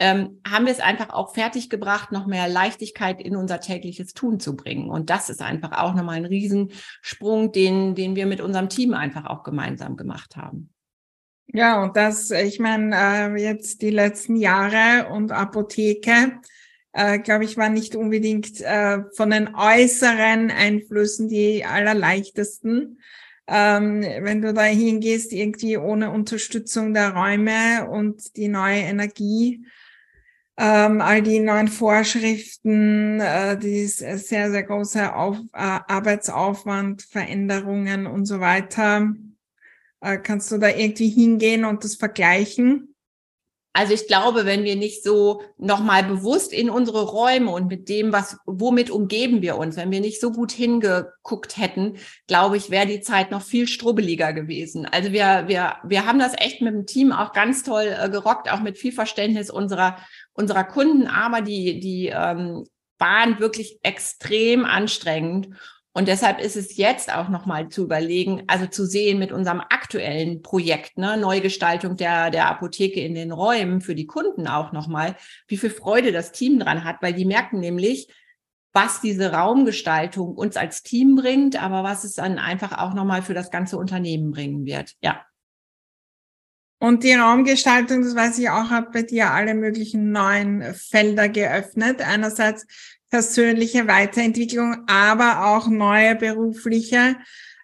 ähm, 0.00 0.40
haben 0.48 0.64
wir 0.64 0.72
es 0.72 0.80
einfach 0.80 1.10
auch 1.10 1.34
fertiggebracht, 1.34 2.10
noch 2.10 2.26
mehr 2.26 2.48
Leichtigkeit 2.48 3.20
in 3.20 3.36
unser 3.36 3.60
tägliches 3.60 4.14
Tun 4.14 4.40
zu 4.40 4.56
bringen. 4.56 4.88
Und 4.88 5.10
das 5.10 5.28
ist 5.28 5.42
einfach 5.42 5.72
auch 5.72 5.94
nochmal 5.94 6.16
ein 6.16 6.24
Riesensprung, 6.24 7.52
den, 7.52 7.94
den 7.94 8.16
wir 8.16 8.24
mit 8.24 8.40
unserem 8.40 8.70
Team 8.70 8.94
einfach 8.94 9.26
auch 9.26 9.42
gemeinsam 9.42 9.98
gemacht 9.98 10.36
haben. 10.36 10.72
Ja, 11.52 11.82
und 11.82 11.96
das, 11.96 12.30
ich 12.30 12.58
meine, 12.60 12.96
äh, 12.96 13.42
jetzt 13.42 13.82
die 13.82 13.90
letzten 13.90 14.36
Jahre 14.36 15.10
und 15.10 15.32
Apotheke, 15.32 16.40
äh, 16.92 17.18
glaube 17.18 17.44
ich, 17.44 17.58
war 17.58 17.68
nicht 17.68 17.94
unbedingt 17.94 18.60
äh, 18.62 19.02
von 19.14 19.30
den 19.30 19.54
äußeren 19.54 20.50
Einflüssen 20.50 21.28
die 21.28 21.66
allerleichtesten. 21.66 23.00
Ähm, 23.46 24.00
wenn 24.00 24.40
du 24.40 24.54
da 24.54 24.62
hingehst, 24.62 25.32
irgendwie 25.32 25.76
ohne 25.76 26.10
Unterstützung 26.10 26.94
der 26.94 27.10
Räume 27.10 27.90
und 27.90 28.36
die 28.36 28.48
neue 28.48 28.78
Energie, 28.78 29.66
ähm, 30.56 31.00
all 31.00 31.22
die 31.22 31.40
neuen 31.40 31.68
Vorschriften, 31.68 33.20
äh, 33.20 33.58
die 33.58 33.86
sehr, 33.86 34.18
sehr 34.50 34.62
große 34.62 35.14
Auf, 35.14 35.38
äh, 35.52 35.78
Arbeitsaufwand, 35.86 37.02
Veränderungen 37.02 38.06
und 38.06 38.26
so 38.26 38.40
weiter. 38.40 39.14
Äh, 40.00 40.18
kannst 40.18 40.50
du 40.50 40.58
da 40.58 40.68
irgendwie 40.68 41.08
hingehen 41.08 41.64
und 41.64 41.84
das 41.84 41.94
vergleichen? 41.94 42.90
Also 43.72 43.94
ich 43.94 44.08
glaube, 44.08 44.46
wenn 44.46 44.64
wir 44.64 44.74
nicht 44.74 45.04
so 45.04 45.42
nochmal 45.56 46.02
bewusst 46.02 46.52
in 46.52 46.70
unsere 46.70 47.04
Räume 47.04 47.52
und 47.52 47.68
mit 47.68 47.88
dem, 47.88 48.12
was, 48.12 48.36
womit 48.44 48.90
umgeben 48.90 49.42
wir 49.42 49.56
uns, 49.58 49.76
wenn 49.76 49.92
wir 49.92 50.00
nicht 50.00 50.20
so 50.20 50.32
gut 50.32 50.50
hingeguckt 50.50 51.56
hätten, 51.56 51.96
glaube 52.26 52.56
ich, 52.56 52.70
wäre 52.70 52.88
die 52.88 53.00
Zeit 53.00 53.30
noch 53.30 53.42
viel 53.42 53.68
strubbeliger 53.68 54.32
gewesen. 54.32 54.86
Also 54.86 55.12
wir, 55.12 55.44
wir, 55.46 55.76
wir 55.84 56.04
haben 56.04 56.18
das 56.18 56.32
echt 56.36 56.60
mit 56.62 56.74
dem 56.74 56.86
Team 56.86 57.12
auch 57.12 57.32
ganz 57.32 57.62
toll 57.62 57.96
äh, 57.96 58.10
gerockt, 58.10 58.50
auch 58.50 58.60
mit 58.60 58.76
viel 58.76 58.92
Verständnis 58.92 59.50
unserer, 59.50 59.98
unserer 60.32 60.64
Kunden, 60.64 61.06
aber 61.06 61.42
die, 61.42 61.80
die 61.80 62.06
ähm, 62.06 62.64
waren 62.98 63.40
wirklich 63.40 63.78
extrem 63.82 64.64
anstrengend. 64.64 65.48
Und 65.92 66.06
deshalb 66.06 66.38
ist 66.38 66.56
es 66.56 66.76
jetzt 66.76 67.12
auch 67.12 67.28
nochmal 67.28 67.68
zu 67.68 67.82
überlegen, 67.82 68.44
also 68.46 68.66
zu 68.66 68.86
sehen 68.86 69.18
mit 69.18 69.32
unserem 69.32 69.60
aktuellen 69.60 70.40
Projekt, 70.40 70.96
ne, 70.96 71.16
Neugestaltung 71.16 71.96
der, 71.96 72.30
der 72.30 72.48
Apotheke 72.48 73.00
in 73.00 73.14
den 73.14 73.32
Räumen 73.32 73.80
für 73.80 73.96
die 73.96 74.06
Kunden 74.06 74.46
auch 74.46 74.70
nochmal, 74.70 75.16
wie 75.48 75.56
viel 75.56 75.70
Freude 75.70 76.12
das 76.12 76.30
Team 76.30 76.60
dran 76.60 76.84
hat, 76.84 77.02
weil 77.02 77.12
die 77.12 77.24
merken 77.24 77.58
nämlich, 77.58 78.08
was 78.72 79.00
diese 79.00 79.32
Raumgestaltung 79.32 80.36
uns 80.36 80.56
als 80.56 80.84
Team 80.84 81.16
bringt, 81.16 81.60
aber 81.60 81.82
was 81.82 82.04
es 82.04 82.14
dann 82.14 82.38
einfach 82.38 82.78
auch 82.78 82.94
nochmal 82.94 83.22
für 83.22 83.34
das 83.34 83.50
ganze 83.50 83.76
Unternehmen 83.76 84.30
bringen 84.30 84.64
wird. 84.64 84.94
Ja. 85.02 85.24
Und 86.80 87.04
die 87.04 87.12
Raumgestaltung, 87.12 88.02
das 88.02 88.16
weiß 88.16 88.38
ich 88.38 88.48
auch, 88.48 88.70
hat 88.70 88.92
bei 88.92 89.02
dir 89.02 89.30
alle 89.32 89.54
möglichen 89.54 90.12
neuen 90.12 90.74
Felder 90.74 91.28
geöffnet. 91.28 92.00
Einerseits 92.00 92.66
persönliche 93.10 93.86
Weiterentwicklung, 93.86 94.84
aber 94.86 95.44
auch 95.44 95.68
neue 95.68 96.16
berufliche. 96.16 97.16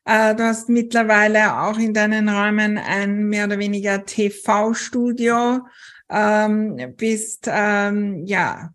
Äh, 0.04 0.34
du 0.34 0.44
hast 0.44 0.68
mittlerweile 0.68 1.62
auch 1.62 1.78
in 1.78 1.94
deinen 1.94 2.28
Räumen 2.28 2.76
ein 2.76 3.24
mehr 3.24 3.46
oder 3.46 3.58
weniger 3.58 4.04
TV-Studio, 4.04 5.60
ähm, 6.10 6.94
bist 6.96 7.48
ähm, 7.50 8.26
ja 8.26 8.74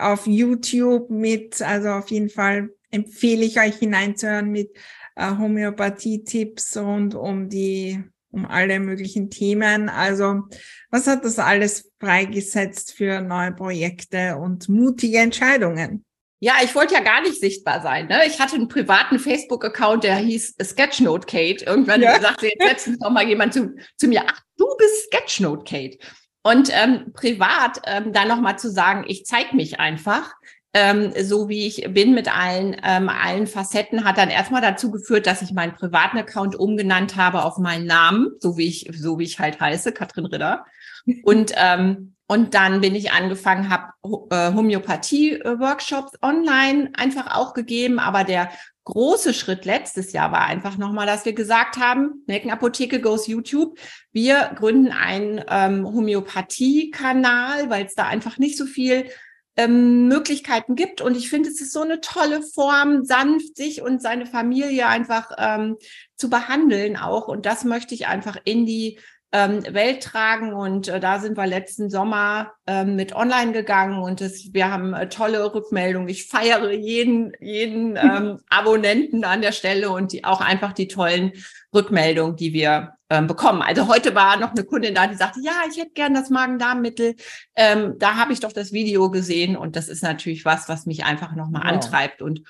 auf 0.00 0.26
YouTube 0.26 1.10
mit, 1.10 1.62
also 1.62 1.90
auf 1.90 2.10
jeden 2.10 2.30
Fall 2.30 2.70
empfehle 2.90 3.44
ich 3.44 3.60
euch 3.60 3.76
hineinzuhören 3.76 4.50
mit 4.50 4.76
äh, 5.14 5.30
Homöopathie-Tipps 5.38 6.76
rund 6.76 7.14
um 7.14 7.48
die 7.48 8.02
um 8.36 8.46
alle 8.46 8.78
möglichen 8.78 9.30
Themen. 9.30 9.88
Also 9.88 10.42
was 10.90 11.06
hat 11.06 11.24
das 11.24 11.38
alles 11.38 11.90
freigesetzt 11.98 12.92
für 12.94 13.20
neue 13.20 13.52
Projekte 13.52 14.36
und 14.36 14.68
mutige 14.68 15.18
Entscheidungen? 15.18 16.04
Ja, 16.38 16.56
ich 16.62 16.74
wollte 16.74 16.94
ja 16.94 17.00
gar 17.00 17.22
nicht 17.22 17.40
sichtbar 17.40 17.80
sein. 17.80 18.08
Ne? 18.08 18.20
Ich 18.26 18.38
hatte 18.38 18.56
einen 18.56 18.68
privaten 18.68 19.18
Facebook-Account, 19.18 20.04
der 20.04 20.16
hieß 20.16 20.56
Sketchnote 20.62 21.26
Kate. 21.26 21.64
Irgendwann 21.64 22.02
ja. 22.02 22.20
sagte 22.20 22.46
jetzt 22.46 22.62
letztens 22.62 22.98
noch 23.00 23.10
mal 23.10 23.26
jemand 23.26 23.54
zu, 23.54 23.74
zu 23.96 24.06
mir, 24.06 24.22
ach, 24.26 24.42
du 24.58 24.66
bist 24.76 25.06
Sketchnote 25.06 25.64
Kate. 25.64 25.98
Und 26.42 26.68
ähm, 26.72 27.12
privat 27.14 27.80
ähm, 27.86 28.12
da 28.12 28.26
noch 28.26 28.40
mal 28.40 28.56
zu 28.56 28.70
sagen, 28.70 29.04
ich 29.08 29.24
zeige 29.24 29.56
mich 29.56 29.80
einfach, 29.80 30.34
ähm, 30.76 31.14
so 31.22 31.48
wie 31.48 31.66
ich 31.66 31.86
bin 31.94 32.12
mit 32.12 32.30
allen, 32.30 32.76
ähm, 32.84 33.08
allen 33.08 33.46
Facetten, 33.46 34.04
hat 34.04 34.18
dann 34.18 34.28
erstmal 34.28 34.60
dazu 34.60 34.90
geführt, 34.90 35.26
dass 35.26 35.40
ich 35.40 35.52
meinen 35.52 35.72
privaten 35.72 36.18
Account 36.18 36.54
umgenannt 36.54 37.16
habe 37.16 37.44
auf 37.44 37.56
meinen 37.56 37.86
Namen, 37.86 38.32
so 38.40 38.58
wie 38.58 38.68
ich, 38.68 38.90
so 38.94 39.18
wie 39.18 39.24
ich 39.24 39.38
halt 39.38 39.58
heiße, 39.58 39.92
Katrin 39.92 40.26
Ritter. 40.26 40.66
Und 41.24 41.52
ähm, 41.56 42.12
und 42.28 42.54
dann 42.54 42.80
bin 42.80 42.96
ich 42.96 43.12
angefangen, 43.12 43.70
habe 43.70 43.92
äh, 44.30 44.52
Homöopathie-Workshops 44.52 46.14
online 46.22 46.90
einfach 46.96 47.36
auch 47.36 47.54
gegeben. 47.54 48.00
Aber 48.00 48.24
der 48.24 48.50
große 48.82 49.32
Schritt 49.32 49.64
letztes 49.64 50.12
Jahr 50.12 50.32
war 50.32 50.44
einfach 50.44 50.76
nochmal, 50.76 51.06
dass 51.06 51.24
wir 51.24 51.34
gesagt 51.34 51.76
haben, 51.76 52.24
Nelkenapotheke 52.26 53.00
goes 53.00 53.28
YouTube. 53.28 53.78
Wir 54.10 54.50
gründen 54.56 54.90
einen 54.90 55.40
ähm, 55.48 55.86
Homöopathie-Kanal, 55.86 57.70
weil 57.70 57.86
es 57.86 57.94
da 57.94 58.08
einfach 58.08 58.38
nicht 58.38 58.58
so 58.58 58.66
viel 58.66 59.08
ähm, 59.56 60.08
Möglichkeiten 60.08 60.74
gibt. 60.74 61.00
Und 61.00 61.16
ich 61.16 61.30
finde, 61.30 61.48
es 61.48 61.60
ist 61.60 61.72
so 61.72 61.82
eine 61.82 62.00
tolle 62.00 62.42
Form, 62.42 63.04
sanft 63.04 63.56
sich 63.56 63.82
und 63.82 64.02
seine 64.02 64.26
Familie 64.26 64.86
einfach 64.86 65.30
ähm, 65.38 65.76
zu 66.16 66.30
behandeln 66.30 66.96
auch. 66.96 67.28
Und 67.28 67.46
das 67.46 67.64
möchte 67.64 67.94
ich 67.94 68.06
einfach 68.06 68.36
in 68.44 68.66
die 68.66 68.98
ähm, 69.32 69.62
Welt 69.72 70.02
tragen. 70.02 70.52
Und 70.52 70.88
äh, 70.88 71.00
da 71.00 71.18
sind 71.18 71.36
wir 71.36 71.46
letzten 71.46 71.90
Sommer 71.90 72.52
ähm, 72.66 72.96
mit 72.96 73.14
online 73.14 73.52
gegangen 73.52 74.02
und 74.02 74.20
das, 74.20 74.52
wir 74.52 74.70
haben 74.70 74.94
äh, 74.94 75.08
tolle 75.08 75.54
Rückmeldungen. 75.54 76.08
Ich 76.08 76.26
feiere 76.26 76.70
jeden, 76.72 77.32
jeden 77.40 77.96
ähm, 78.02 78.40
Abonnenten 78.48 79.24
an 79.24 79.42
der 79.42 79.52
Stelle 79.52 79.90
und 79.90 80.12
die 80.12 80.24
auch 80.24 80.40
einfach 80.40 80.72
die 80.72 80.88
tollen 80.88 81.32
Rückmeldungen, 81.74 82.36
die 82.36 82.52
wir 82.52 82.95
ähm, 83.10 83.26
bekommen. 83.26 83.62
Also 83.62 83.88
heute 83.88 84.14
war 84.14 84.36
noch 84.36 84.50
eine 84.50 84.64
Kundin 84.64 84.94
da, 84.94 85.06
die 85.06 85.14
sagte, 85.14 85.40
ja, 85.40 85.52
ich 85.70 85.78
hätte 85.78 85.92
gern 85.92 86.14
das 86.14 86.30
Magen-Darm-Mittel. 86.30 87.14
Ähm, 87.54 87.94
da 87.98 88.16
habe 88.16 88.32
ich 88.32 88.40
doch 88.40 88.52
das 88.52 88.72
Video 88.72 89.10
gesehen 89.10 89.56
und 89.56 89.76
das 89.76 89.88
ist 89.88 90.02
natürlich 90.02 90.44
was, 90.44 90.68
was 90.68 90.86
mich 90.86 91.04
einfach 91.04 91.34
nochmal 91.34 91.62
wow. 91.64 91.72
antreibt. 91.72 92.22
Und 92.22 92.42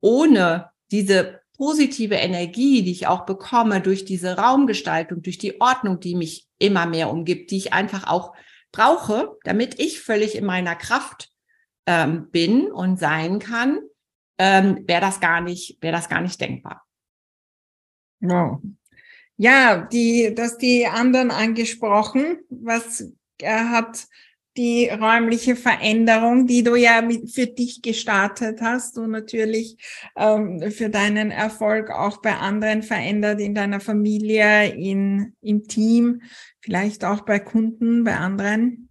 ohne 0.00 0.70
diese 0.90 1.40
positive 1.56 2.16
Energie, 2.16 2.82
die 2.82 2.92
ich 2.92 3.06
auch 3.06 3.24
bekomme 3.24 3.80
durch 3.80 4.04
diese 4.04 4.36
Raumgestaltung, 4.36 5.22
durch 5.22 5.38
die 5.38 5.60
Ordnung, 5.60 6.00
die 6.00 6.14
mich 6.14 6.48
immer 6.58 6.86
mehr 6.86 7.10
umgibt, 7.10 7.50
die 7.50 7.56
ich 7.56 7.72
einfach 7.72 8.06
auch 8.06 8.34
brauche, 8.72 9.36
damit 9.44 9.78
ich 9.78 10.00
völlig 10.00 10.34
in 10.36 10.44
meiner 10.44 10.74
Kraft 10.74 11.30
ähm, 11.86 12.30
bin 12.30 12.70
und 12.70 12.98
sein 12.98 13.38
kann, 13.38 13.80
ähm, 14.38 14.84
wäre 14.86 15.00
das 15.00 15.20
gar 15.20 15.40
nicht, 15.40 15.78
wäre 15.80 15.94
das 15.94 16.08
gar 16.08 16.20
nicht 16.20 16.40
denkbar. 16.40 16.84
Wow. 18.20 18.60
Ja, 19.42 19.88
die, 19.92 20.32
dass 20.36 20.56
die 20.56 20.86
anderen 20.86 21.32
angesprochen, 21.32 22.38
was 22.48 23.08
er 23.40 23.70
hat 23.70 24.06
die 24.56 24.88
räumliche 24.88 25.56
Veränderung, 25.56 26.46
die 26.46 26.62
du 26.62 26.76
ja 26.76 27.02
für 27.26 27.48
dich 27.48 27.82
gestartet 27.82 28.60
hast 28.60 28.98
und 28.98 29.10
natürlich 29.10 29.78
ähm, 30.14 30.70
für 30.70 30.90
deinen 30.90 31.32
Erfolg 31.32 31.90
auch 31.90 32.18
bei 32.18 32.34
anderen 32.36 32.84
verändert 32.84 33.40
in 33.40 33.52
deiner 33.52 33.80
Familie, 33.80 34.72
in, 34.76 35.34
im 35.40 35.66
Team, 35.66 36.22
vielleicht 36.60 37.04
auch 37.04 37.22
bei 37.22 37.40
Kunden, 37.40 38.04
bei 38.04 38.14
anderen? 38.14 38.90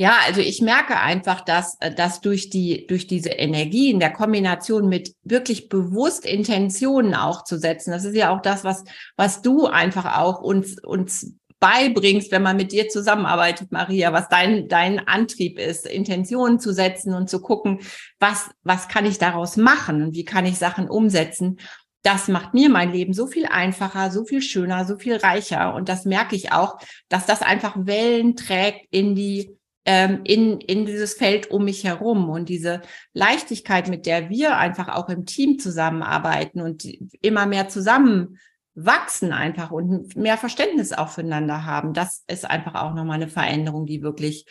Ja, 0.00 0.18
also 0.26 0.40
ich 0.40 0.62
merke 0.62 1.00
einfach, 1.00 1.40
dass, 1.40 1.76
dass 1.96 2.20
durch 2.20 2.50
die, 2.50 2.86
durch 2.86 3.08
diese 3.08 3.30
Energie 3.30 3.90
in 3.90 3.98
der 3.98 4.12
Kombination 4.12 4.88
mit 4.88 5.12
wirklich 5.24 5.68
bewusst 5.68 6.24
Intentionen 6.24 7.14
auch 7.14 7.42
zu 7.42 7.58
setzen, 7.58 7.90
das 7.90 8.04
ist 8.04 8.14
ja 8.14 8.32
auch 8.32 8.40
das, 8.40 8.62
was, 8.62 8.84
was 9.16 9.42
du 9.42 9.66
einfach 9.66 10.16
auch 10.18 10.40
uns, 10.40 10.80
uns 10.84 11.34
beibringst, 11.58 12.30
wenn 12.30 12.42
man 12.42 12.56
mit 12.56 12.70
dir 12.70 12.88
zusammenarbeitet, 12.88 13.72
Maria, 13.72 14.12
was 14.12 14.28
dein, 14.28 14.68
dein 14.68 15.06
Antrieb 15.08 15.58
ist, 15.58 15.84
Intentionen 15.84 16.60
zu 16.60 16.72
setzen 16.72 17.12
und 17.12 17.28
zu 17.28 17.40
gucken, 17.40 17.80
was, 18.20 18.50
was 18.62 18.86
kann 18.86 19.04
ich 19.04 19.18
daraus 19.18 19.56
machen 19.56 20.02
und 20.02 20.14
wie 20.14 20.24
kann 20.24 20.46
ich 20.46 20.58
Sachen 20.58 20.88
umsetzen. 20.88 21.58
Das 22.02 22.28
macht 22.28 22.54
mir 22.54 22.70
mein 22.70 22.92
Leben 22.92 23.12
so 23.12 23.26
viel 23.26 23.46
einfacher, 23.46 24.12
so 24.12 24.24
viel 24.24 24.40
schöner, 24.40 24.84
so 24.84 24.96
viel 24.96 25.16
reicher. 25.16 25.74
Und 25.74 25.88
das 25.88 26.04
merke 26.04 26.36
ich 26.36 26.52
auch, 26.52 26.78
dass 27.08 27.26
das 27.26 27.42
einfach 27.42 27.74
Wellen 27.76 28.36
trägt 28.36 28.86
in 28.92 29.16
die, 29.16 29.57
ähm, 29.90 30.20
in, 30.24 30.60
in 30.60 30.84
dieses 30.84 31.14
Feld 31.14 31.50
um 31.50 31.64
mich 31.64 31.84
herum 31.84 32.28
und 32.28 32.50
diese 32.50 32.82
Leichtigkeit, 33.14 33.88
mit 33.88 34.04
der 34.04 34.28
wir 34.28 34.58
einfach 34.58 34.94
auch 34.94 35.08
im 35.08 35.24
Team 35.24 35.58
zusammenarbeiten 35.58 36.60
und 36.60 36.84
immer 37.22 37.46
mehr 37.46 37.70
zusammen 37.70 38.38
wachsen 38.74 39.32
einfach 39.32 39.70
und 39.70 40.14
mehr 40.14 40.36
Verständnis 40.36 40.92
auch 40.92 41.08
füreinander 41.08 41.64
haben. 41.64 41.94
Das 41.94 42.22
ist 42.28 42.44
einfach 42.44 42.74
auch 42.74 42.92
nochmal 42.94 43.14
eine 43.16 43.28
Veränderung, 43.28 43.86
die 43.86 44.02
wirklich, 44.02 44.44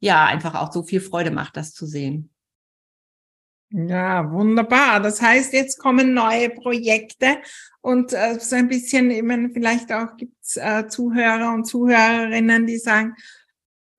ja, 0.00 0.24
einfach 0.24 0.56
auch 0.56 0.72
so 0.72 0.82
viel 0.82 1.00
Freude 1.00 1.30
macht, 1.30 1.56
das 1.56 1.72
zu 1.72 1.86
sehen. 1.86 2.30
Ja, 3.70 4.28
wunderbar. 4.32 4.98
Das 4.98 5.22
heißt, 5.22 5.52
jetzt 5.52 5.78
kommen 5.78 6.14
neue 6.14 6.50
Projekte 6.50 7.38
und 7.80 8.12
äh, 8.12 8.40
so 8.40 8.56
ein 8.56 8.66
bisschen, 8.66 9.24
meine, 9.24 9.50
vielleicht 9.50 9.92
auch 9.92 10.16
gibt's 10.16 10.56
äh, 10.56 10.88
Zuhörer 10.88 11.54
und 11.54 11.64
Zuhörerinnen, 11.64 12.66
die 12.66 12.78
sagen, 12.78 13.14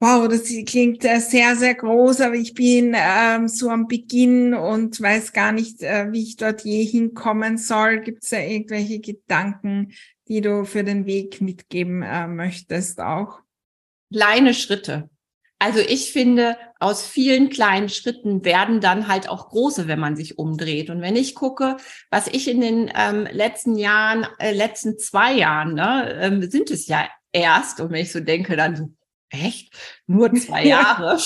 Wow, 0.04 0.28
das 0.28 0.46
klingt 0.66 1.06
äh, 1.06 1.20
sehr, 1.20 1.56
sehr 1.56 1.76
groß, 1.76 2.22
aber 2.22 2.34
ich 2.34 2.56
bin 2.56 2.96
ähm, 2.98 3.48
so 3.48 3.70
am 3.70 3.88
Beginn 3.88 4.56
und 4.56 5.00
weiß 5.00 5.32
gar 5.32 5.52
nicht, 5.52 5.84
äh, 5.84 6.12
wie 6.12 6.24
ich 6.24 6.38
dort 6.38 6.62
je 6.62 6.84
hinkommen 6.84 7.60
soll. 7.60 8.00
Gibt 8.00 8.24
es 8.24 8.32
da 8.32 8.40
irgendwelche 8.40 9.00
Gedanken, 9.00 9.94
die 10.28 10.42
du 10.42 10.66
für 10.66 10.84
den 10.84 11.06
Weg 11.06 11.40
mitgeben 11.40 12.02
äh, 12.02 12.26
möchtest 12.26 13.00
auch? 13.00 13.42
Kleine 14.12 14.56
Schritte. 14.56 15.12
Also 15.60 15.82
ich 15.82 16.12
finde, 16.12 16.58
aus 16.80 17.06
vielen 17.06 17.52
kleinen 17.52 17.88
Schritten 17.88 18.44
werden 18.44 18.82
dann 18.82 19.08
halt 19.08 19.30
auch 19.30 19.50
große, 19.50 19.88
wenn 19.88 20.00
man 20.00 20.16
sich 20.16 20.40
umdreht. 20.40 20.90
Und 20.90 21.02
wenn 21.02 21.16
ich 21.16 21.36
gucke, 21.36 21.78
was 22.10 22.26
ich 22.26 22.48
in 22.48 22.62
den 22.62 22.92
ähm, 22.96 23.28
letzten 23.32 23.76
Jahren, 23.76 24.26
äh, 24.40 24.52
letzten 24.52 24.98
zwei 24.98 25.34
Jahren, 25.34 25.76
ne, 25.76 26.18
ähm, 26.20 26.50
sind 26.50 26.72
es 26.72 26.88
ja 26.88 27.08
erst, 27.32 27.80
und 27.80 27.92
wenn 27.92 28.02
ich 28.02 28.12
so 28.12 28.20
denke, 28.20 28.56
dann 28.56 28.76
so, 28.76 28.90
echt? 29.32 29.74
Nur 30.08 30.34
zwei 30.36 30.66
Jahre? 30.66 31.20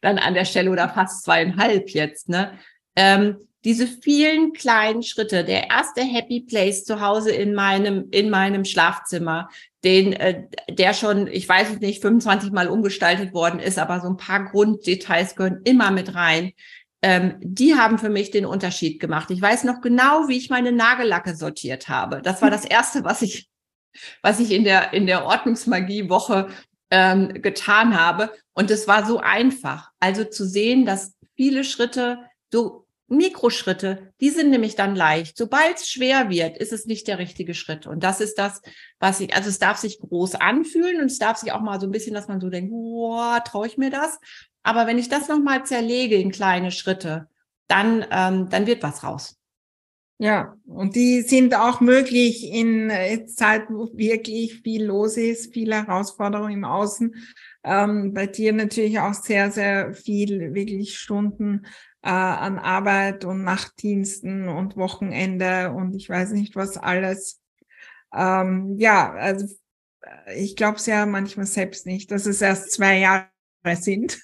Dann 0.00 0.18
an 0.18 0.34
der 0.34 0.44
Stelle 0.44 0.70
oder 0.70 0.88
fast 0.88 1.24
zweieinhalb 1.24 1.90
jetzt, 1.90 2.28
ne? 2.28 2.58
Ähm, 2.94 3.48
diese 3.64 3.86
vielen 3.86 4.52
kleinen 4.52 5.02
Schritte, 5.02 5.42
der 5.42 5.70
erste 5.70 6.02
Happy 6.02 6.42
Place 6.42 6.84
zu 6.84 7.00
Hause 7.00 7.30
in 7.30 7.54
meinem, 7.54 8.08
in 8.10 8.28
meinem 8.28 8.64
Schlafzimmer, 8.66 9.48
den, 9.84 10.12
äh, 10.12 10.44
der 10.68 10.92
schon, 10.92 11.26
ich 11.26 11.48
weiß 11.48 11.70
es 11.70 11.80
nicht, 11.80 12.02
25 12.02 12.52
Mal 12.52 12.68
umgestaltet 12.68 13.32
worden 13.32 13.60
ist, 13.60 13.78
aber 13.78 14.00
so 14.00 14.08
ein 14.08 14.18
paar 14.18 14.44
Grunddetails 14.44 15.34
gehören 15.34 15.62
immer 15.64 15.90
mit 15.90 16.14
rein. 16.14 16.52
Ähm, 17.00 17.36
die 17.40 17.74
haben 17.74 17.98
für 17.98 18.10
mich 18.10 18.30
den 18.30 18.46
Unterschied 18.46 19.00
gemacht. 19.00 19.30
Ich 19.30 19.40
weiß 19.40 19.64
noch 19.64 19.80
genau, 19.80 20.28
wie 20.28 20.36
ich 20.36 20.50
meine 20.50 20.72
Nagellacke 20.72 21.34
sortiert 21.34 21.88
habe. 21.88 22.20
Das 22.22 22.42
war 22.42 22.50
das 22.50 22.64
erste, 22.66 23.04
was 23.04 23.22
ich, 23.22 23.48
was 24.22 24.40
ich 24.40 24.52
in 24.52 24.64
der, 24.64 24.92
in 24.92 25.06
der 25.06 25.24
Ordnungsmagie-Woche 25.24 26.48
ähm, 26.94 27.42
getan 27.42 27.98
habe. 27.98 28.30
Und 28.52 28.70
es 28.70 28.86
war 28.86 29.04
so 29.04 29.18
einfach. 29.18 29.90
Also 29.98 30.22
zu 30.22 30.46
sehen, 30.46 30.86
dass 30.86 31.14
viele 31.34 31.64
Schritte, 31.64 32.20
so 32.52 32.86
Mikroschritte, 33.08 34.12
die 34.20 34.30
sind 34.30 34.50
nämlich 34.50 34.76
dann 34.76 34.94
leicht. 34.94 35.36
Sobald 35.36 35.76
es 35.78 35.90
schwer 35.90 36.30
wird, 36.30 36.56
ist 36.56 36.72
es 36.72 36.86
nicht 36.86 37.08
der 37.08 37.18
richtige 37.18 37.52
Schritt. 37.54 37.88
Und 37.88 38.04
das 38.04 38.20
ist 38.20 38.38
das, 38.38 38.62
was 39.00 39.20
ich, 39.20 39.34
also 39.34 39.48
es 39.48 39.58
darf 39.58 39.76
sich 39.76 39.98
groß 39.98 40.36
anfühlen 40.36 41.00
und 41.00 41.06
es 41.06 41.18
darf 41.18 41.36
sich 41.38 41.50
auch 41.50 41.60
mal 41.60 41.80
so 41.80 41.86
ein 41.86 41.92
bisschen, 41.92 42.14
dass 42.14 42.28
man 42.28 42.40
so 42.40 42.48
denkt, 42.48 42.70
wow, 42.70 43.42
traue 43.44 43.66
ich 43.66 43.76
mir 43.76 43.90
das? 43.90 44.20
Aber 44.62 44.86
wenn 44.86 44.98
ich 44.98 45.08
das 45.08 45.28
nochmal 45.28 45.66
zerlege 45.66 46.14
in 46.14 46.30
kleine 46.30 46.70
Schritte, 46.70 47.28
dann, 47.66 48.06
ähm, 48.10 48.48
dann 48.50 48.66
wird 48.68 48.84
was 48.84 49.02
raus. 49.02 49.36
Ja, 50.18 50.56
und 50.66 50.94
die 50.94 51.22
sind 51.22 51.54
auch 51.56 51.80
möglich 51.80 52.44
in 52.52 52.88
äh, 52.88 53.26
Zeiten, 53.26 53.74
wo 53.76 53.90
wirklich 53.96 54.60
viel 54.62 54.84
los 54.84 55.16
ist, 55.16 55.52
viele 55.52 55.74
Herausforderungen 55.86 56.52
im 56.52 56.64
Außen. 56.64 57.14
Ähm, 57.64 58.14
bei 58.14 58.26
dir 58.28 58.52
natürlich 58.52 59.00
auch 59.00 59.14
sehr, 59.14 59.50
sehr 59.50 59.92
viel, 59.92 60.54
wirklich 60.54 60.96
Stunden 60.98 61.66
äh, 62.02 62.10
an 62.10 62.58
Arbeit 62.60 63.24
und 63.24 63.42
Nachtdiensten 63.42 64.48
und 64.48 64.76
Wochenende 64.76 65.72
und 65.72 65.94
ich 65.96 66.08
weiß 66.08 66.30
nicht 66.32 66.54
was 66.54 66.76
alles. 66.76 67.40
Ähm, 68.14 68.76
ja, 68.78 69.12
also 69.14 69.46
äh, 70.26 70.40
ich 70.42 70.56
glaube 70.56 70.76
es 70.78 70.86
ja 70.86 71.06
manchmal 71.06 71.46
selbst 71.46 71.86
nicht, 71.86 72.10
dass 72.12 72.26
es 72.26 72.42
erst 72.42 72.72
zwei 72.72 72.98
Jahre 72.98 73.28
sind. 73.74 74.18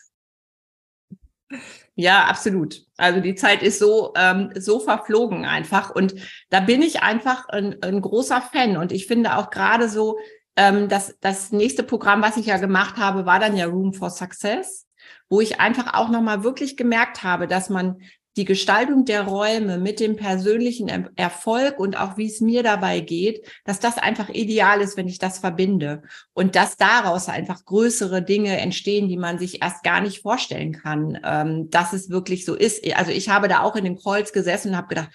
Ja, 1.94 2.24
absolut. 2.24 2.82
Also 2.96 3.20
die 3.20 3.34
Zeit 3.34 3.62
ist 3.62 3.78
so, 3.78 4.12
ähm, 4.16 4.50
so 4.56 4.80
verflogen 4.80 5.44
einfach. 5.44 5.90
Und 5.90 6.14
da 6.48 6.60
bin 6.60 6.82
ich 6.82 7.02
einfach 7.02 7.48
ein, 7.48 7.82
ein 7.82 8.00
großer 8.00 8.40
Fan. 8.40 8.76
Und 8.76 8.92
ich 8.92 9.06
finde 9.06 9.36
auch 9.36 9.50
gerade 9.50 9.88
so, 9.88 10.18
ähm, 10.56 10.88
dass 10.88 11.16
das 11.20 11.52
nächste 11.52 11.82
Programm, 11.82 12.22
was 12.22 12.36
ich 12.36 12.46
ja 12.46 12.58
gemacht 12.58 12.96
habe, 12.96 13.26
war 13.26 13.38
dann 13.38 13.56
ja 13.56 13.66
Room 13.66 13.92
for 13.92 14.10
Success, 14.10 14.86
wo 15.28 15.40
ich 15.40 15.60
einfach 15.60 15.94
auch 15.94 16.08
nochmal 16.08 16.42
wirklich 16.42 16.76
gemerkt 16.76 17.22
habe, 17.22 17.46
dass 17.46 17.68
man 17.70 18.00
die 18.36 18.44
Gestaltung 18.44 19.04
der 19.04 19.22
Räume 19.22 19.78
mit 19.78 19.98
dem 19.98 20.16
persönlichen 20.16 20.88
Erfolg 21.16 21.78
und 21.78 21.96
auch 21.96 22.16
wie 22.16 22.26
es 22.26 22.40
mir 22.40 22.62
dabei 22.62 23.00
geht, 23.00 23.44
dass 23.64 23.80
das 23.80 23.98
einfach 23.98 24.28
ideal 24.28 24.80
ist, 24.80 24.96
wenn 24.96 25.08
ich 25.08 25.18
das 25.18 25.40
verbinde 25.40 26.02
und 26.32 26.54
dass 26.54 26.76
daraus 26.76 27.28
einfach 27.28 27.64
größere 27.64 28.22
Dinge 28.22 28.56
entstehen, 28.58 29.08
die 29.08 29.16
man 29.16 29.38
sich 29.38 29.62
erst 29.62 29.82
gar 29.82 30.00
nicht 30.00 30.22
vorstellen 30.22 30.72
kann, 30.72 31.18
ähm, 31.24 31.70
dass 31.70 31.92
es 31.92 32.08
wirklich 32.08 32.44
so 32.44 32.54
ist. 32.54 32.84
Also 32.94 33.10
ich 33.10 33.28
habe 33.28 33.48
da 33.48 33.62
auch 33.62 33.74
in 33.74 33.84
dem 33.84 33.96
Kreuz 33.96 34.32
gesessen 34.32 34.70
und 34.70 34.76
habe 34.76 34.88
gedacht, 34.88 35.10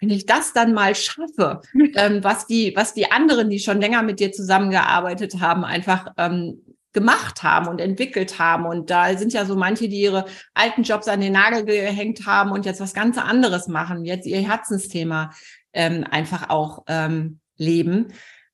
wenn 0.00 0.10
ich 0.10 0.26
das 0.26 0.52
dann 0.52 0.74
mal 0.74 0.94
schaffe, 0.94 1.60
ähm, 1.96 2.22
was 2.22 2.46
die, 2.46 2.72
was 2.76 2.94
die 2.94 3.10
anderen, 3.10 3.50
die 3.50 3.58
schon 3.58 3.80
länger 3.80 4.02
mit 4.02 4.20
dir 4.20 4.32
zusammengearbeitet 4.32 5.40
haben, 5.40 5.64
einfach 5.64 6.12
ähm, 6.16 6.62
gemacht 6.92 7.42
haben 7.42 7.68
und 7.68 7.80
entwickelt 7.80 8.38
haben. 8.38 8.66
Und 8.66 8.90
da 8.90 9.16
sind 9.16 9.32
ja 9.32 9.44
so 9.44 9.56
manche, 9.56 9.88
die 9.88 10.00
ihre 10.00 10.24
alten 10.54 10.82
Jobs 10.82 11.08
an 11.08 11.20
den 11.20 11.32
Nagel 11.32 11.64
gehängt 11.64 12.26
haben 12.26 12.50
und 12.50 12.66
jetzt 12.66 12.80
was 12.80 12.94
ganz 12.94 13.18
anderes 13.18 13.68
machen, 13.68 14.04
jetzt 14.04 14.26
ihr 14.26 14.40
Herzensthema 14.40 15.30
ähm, 15.72 16.04
einfach 16.10 16.48
auch 16.48 16.84
ähm, 16.88 17.40
leben. 17.56 18.08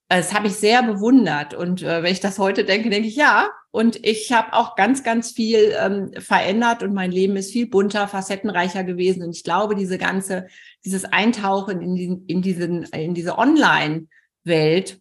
Das 0.08 0.34
habe 0.34 0.48
ich 0.48 0.54
sehr 0.54 0.82
bewundert. 0.82 1.54
Und 1.54 1.82
äh, 1.82 2.02
wenn 2.02 2.12
ich 2.12 2.20
das 2.20 2.38
heute 2.38 2.64
denke, 2.64 2.90
denke 2.90 3.08
ich, 3.08 3.16
ja. 3.16 3.48
Und 3.70 4.04
ich 4.06 4.32
habe 4.32 4.52
auch 4.52 4.76
ganz, 4.76 5.02
ganz 5.02 5.32
viel 5.32 5.74
ähm, 5.80 6.12
verändert 6.18 6.84
und 6.84 6.94
mein 6.94 7.10
Leben 7.10 7.34
ist 7.36 7.52
viel 7.52 7.66
bunter, 7.68 8.06
facettenreicher 8.06 8.84
gewesen. 8.84 9.24
Und 9.24 9.34
ich 9.34 9.42
glaube, 9.42 9.74
diese 9.74 9.98
ganze, 9.98 10.46
dieses 10.84 11.04
Eintauchen 11.04 11.80
in, 11.80 11.94
die, 11.96 12.22
in, 12.32 12.42
diesen, 12.42 12.84
in 12.84 13.14
diese 13.14 13.36
Online-Welt 13.36 15.00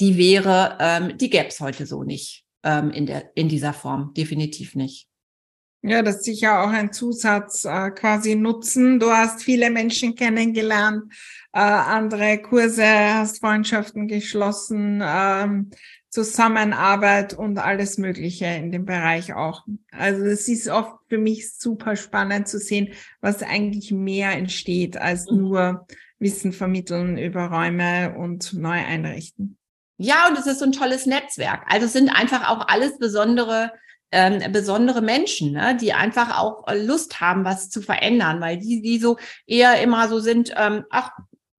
die 0.00 0.16
wäre, 0.16 0.76
ähm, 0.80 1.18
die 1.18 1.30
gäbe 1.30 1.48
es 1.48 1.60
heute 1.60 1.86
so 1.86 2.02
nicht 2.02 2.44
ähm, 2.64 2.90
in, 2.90 3.06
der, 3.06 3.30
in 3.36 3.48
dieser 3.48 3.72
Form, 3.72 4.12
definitiv 4.14 4.74
nicht. 4.74 5.06
Ja, 5.82 6.02
das 6.02 6.16
ist 6.16 6.24
sicher 6.24 6.62
auch 6.62 6.68
ein 6.68 6.92
Zusatz 6.92 7.64
äh, 7.64 7.90
quasi 7.90 8.34
Nutzen. 8.34 9.00
Du 9.00 9.10
hast 9.10 9.42
viele 9.42 9.70
Menschen 9.70 10.14
kennengelernt, 10.14 11.10
äh, 11.52 11.60
andere 11.60 12.38
Kurse, 12.42 12.84
hast 12.84 13.40
Freundschaften 13.40 14.06
geschlossen, 14.06 15.02
ähm, 15.02 15.70
Zusammenarbeit 16.10 17.32
und 17.32 17.58
alles 17.58 17.96
Mögliche 17.96 18.44
in 18.46 18.72
dem 18.72 18.84
Bereich 18.84 19.32
auch. 19.32 19.64
Also 19.90 20.24
es 20.24 20.48
ist 20.48 20.68
oft 20.68 20.98
für 21.08 21.18
mich 21.18 21.54
super 21.56 21.96
spannend 21.96 22.48
zu 22.48 22.58
sehen, 22.58 22.92
was 23.20 23.42
eigentlich 23.42 23.90
mehr 23.90 24.32
entsteht 24.32 24.98
als 24.98 25.30
mhm. 25.30 25.38
nur 25.38 25.86
Wissen 26.18 26.52
vermitteln 26.52 27.16
über 27.16 27.46
Räume 27.46 28.16
und 28.18 28.52
neu 28.52 28.84
einrichten. 28.84 29.59
Ja, 30.02 30.28
und 30.28 30.38
es 30.38 30.46
ist 30.46 30.60
so 30.60 30.64
ein 30.64 30.72
tolles 30.72 31.04
Netzwerk. 31.04 31.62
Also 31.68 31.84
es 31.84 31.92
sind 31.92 32.08
einfach 32.08 32.48
auch 32.48 32.68
alles 32.68 32.98
besondere 32.98 33.70
ähm, 34.12 34.50
besondere 34.50 35.02
Menschen, 35.02 35.52
ne, 35.52 35.76
die 35.76 35.92
einfach 35.92 36.38
auch 36.38 36.66
äh, 36.66 36.82
Lust 36.82 37.20
haben, 37.20 37.44
was 37.44 37.70
zu 37.70 37.80
verändern, 37.80 38.40
weil 38.40 38.58
die, 38.58 38.82
die 38.82 38.98
so 38.98 39.18
eher 39.46 39.80
immer 39.80 40.08
so 40.08 40.18
sind, 40.18 40.52
ähm, 40.56 40.84
ach, 40.90 41.12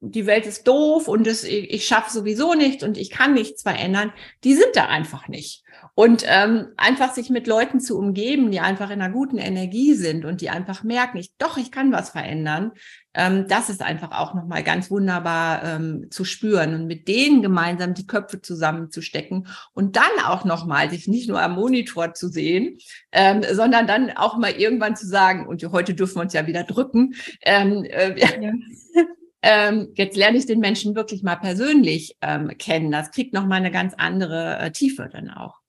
die 0.04 0.26
Welt 0.26 0.48
ist 0.48 0.68
doof 0.68 1.08
und 1.08 1.28
das, 1.28 1.44
ich, 1.44 1.72
ich 1.72 1.86
schaffe 1.86 2.12
sowieso 2.12 2.56
nichts 2.56 2.84
und 2.84 2.98
ich 2.98 3.12
kann 3.12 3.34
nichts 3.34 3.62
verändern, 3.62 4.12
die 4.44 4.56
sind 4.56 4.76
da 4.76 4.88
einfach 4.88 5.28
nicht. 5.28 5.64
Und 5.94 6.24
ähm, 6.28 6.70
einfach 6.78 7.14
sich 7.14 7.30
mit 7.30 7.46
Leuten 7.48 7.80
zu 7.80 7.98
umgeben, 7.98 8.50
die 8.50 8.60
einfach 8.60 8.90
in 8.90 9.02
einer 9.02 9.14
guten 9.14 9.38
Energie 9.38 9.94
sind 9.94 10.26
und 10.26 10.42
die 10.42 10.50
einfach 10.50 10.84
merken, 10.84 11.18
ich 11.18 11.36
doch, 11.38 11.58
ich 11.58 11.72
kann 11.72 11.92
was 11.92 12.10
verändern, 12.10 12.72
ähm, 13.14 13.48
das 13.48 13.70
ist 13.70 13.84
einfach 13.84 14.12
auch 14.12 14.34
nochmal 14.34 14.64
ganz 14.64 14.90
wunderbar 14.90 15.64
ähm, 15.64 16.08
zu 16.10 16.26
spüren 16.26 16.74
und 16.74 16.88
mit 16.88 17.08
denen 17.08 17.44
gemeinsam 17.44 17.94
die 17.94 18.08
Köpfe 18.08 18.42
zusammenzustecken 18.42 19.48
und 19.74 19.98
dann 19.98 20.26
auch 20.26 20.46
nochmal 20.46 20.90
sich 20.90 21.08
nicht 21.08 21.30
nur 21.30 21.42
am 21.42 21.54
Monitor 21.56 22.14
zu 22.14 22.28
sehen, 22.28 22.78
ähm, 23.12 23.44
sondern 23.52 23.86
dann 23.86 24.12
auch 24.12 24.38
mal 24.38 24.52
irgendwann 24.52 24.96
zu 24.96 25.06
sagen, 25.06 25.46
und 25.46 25.64
heute 25.72 25.94
dürfen 25.94 26.16
wir 26.16 26.22
uns 26.22 26.34
ja 26.34 26.48
wieder 26.48 26.64
drücken, 26.64 27.14
ähm, 27.44 27.84
äh, 27.84 28.20
ja. 28.20 28.52
ähm, 29.42 29.90
jetzt 29.96 30.18
lerne 30.18 30.38
ich 30.38 30.46
den 30.46 30.60
Menschen 30.60 30.96
wirklich 30.96 31.24
mal 31.24 31.36
persönlich 31.36 32.16
ähm, 32.22 32.50
kennen. 32.58 32.92
Das 32.92 33.12
kriegt 33.12 33.34
nochmal 33.34 33.60
eine 33.60 33.72
ganz 33.72 33.94
andere 33.98 34.60
äh, 34.60 34.72
Tiefe 34.72 35.10
dann 35.12 35.30
auch. 35.30 35.62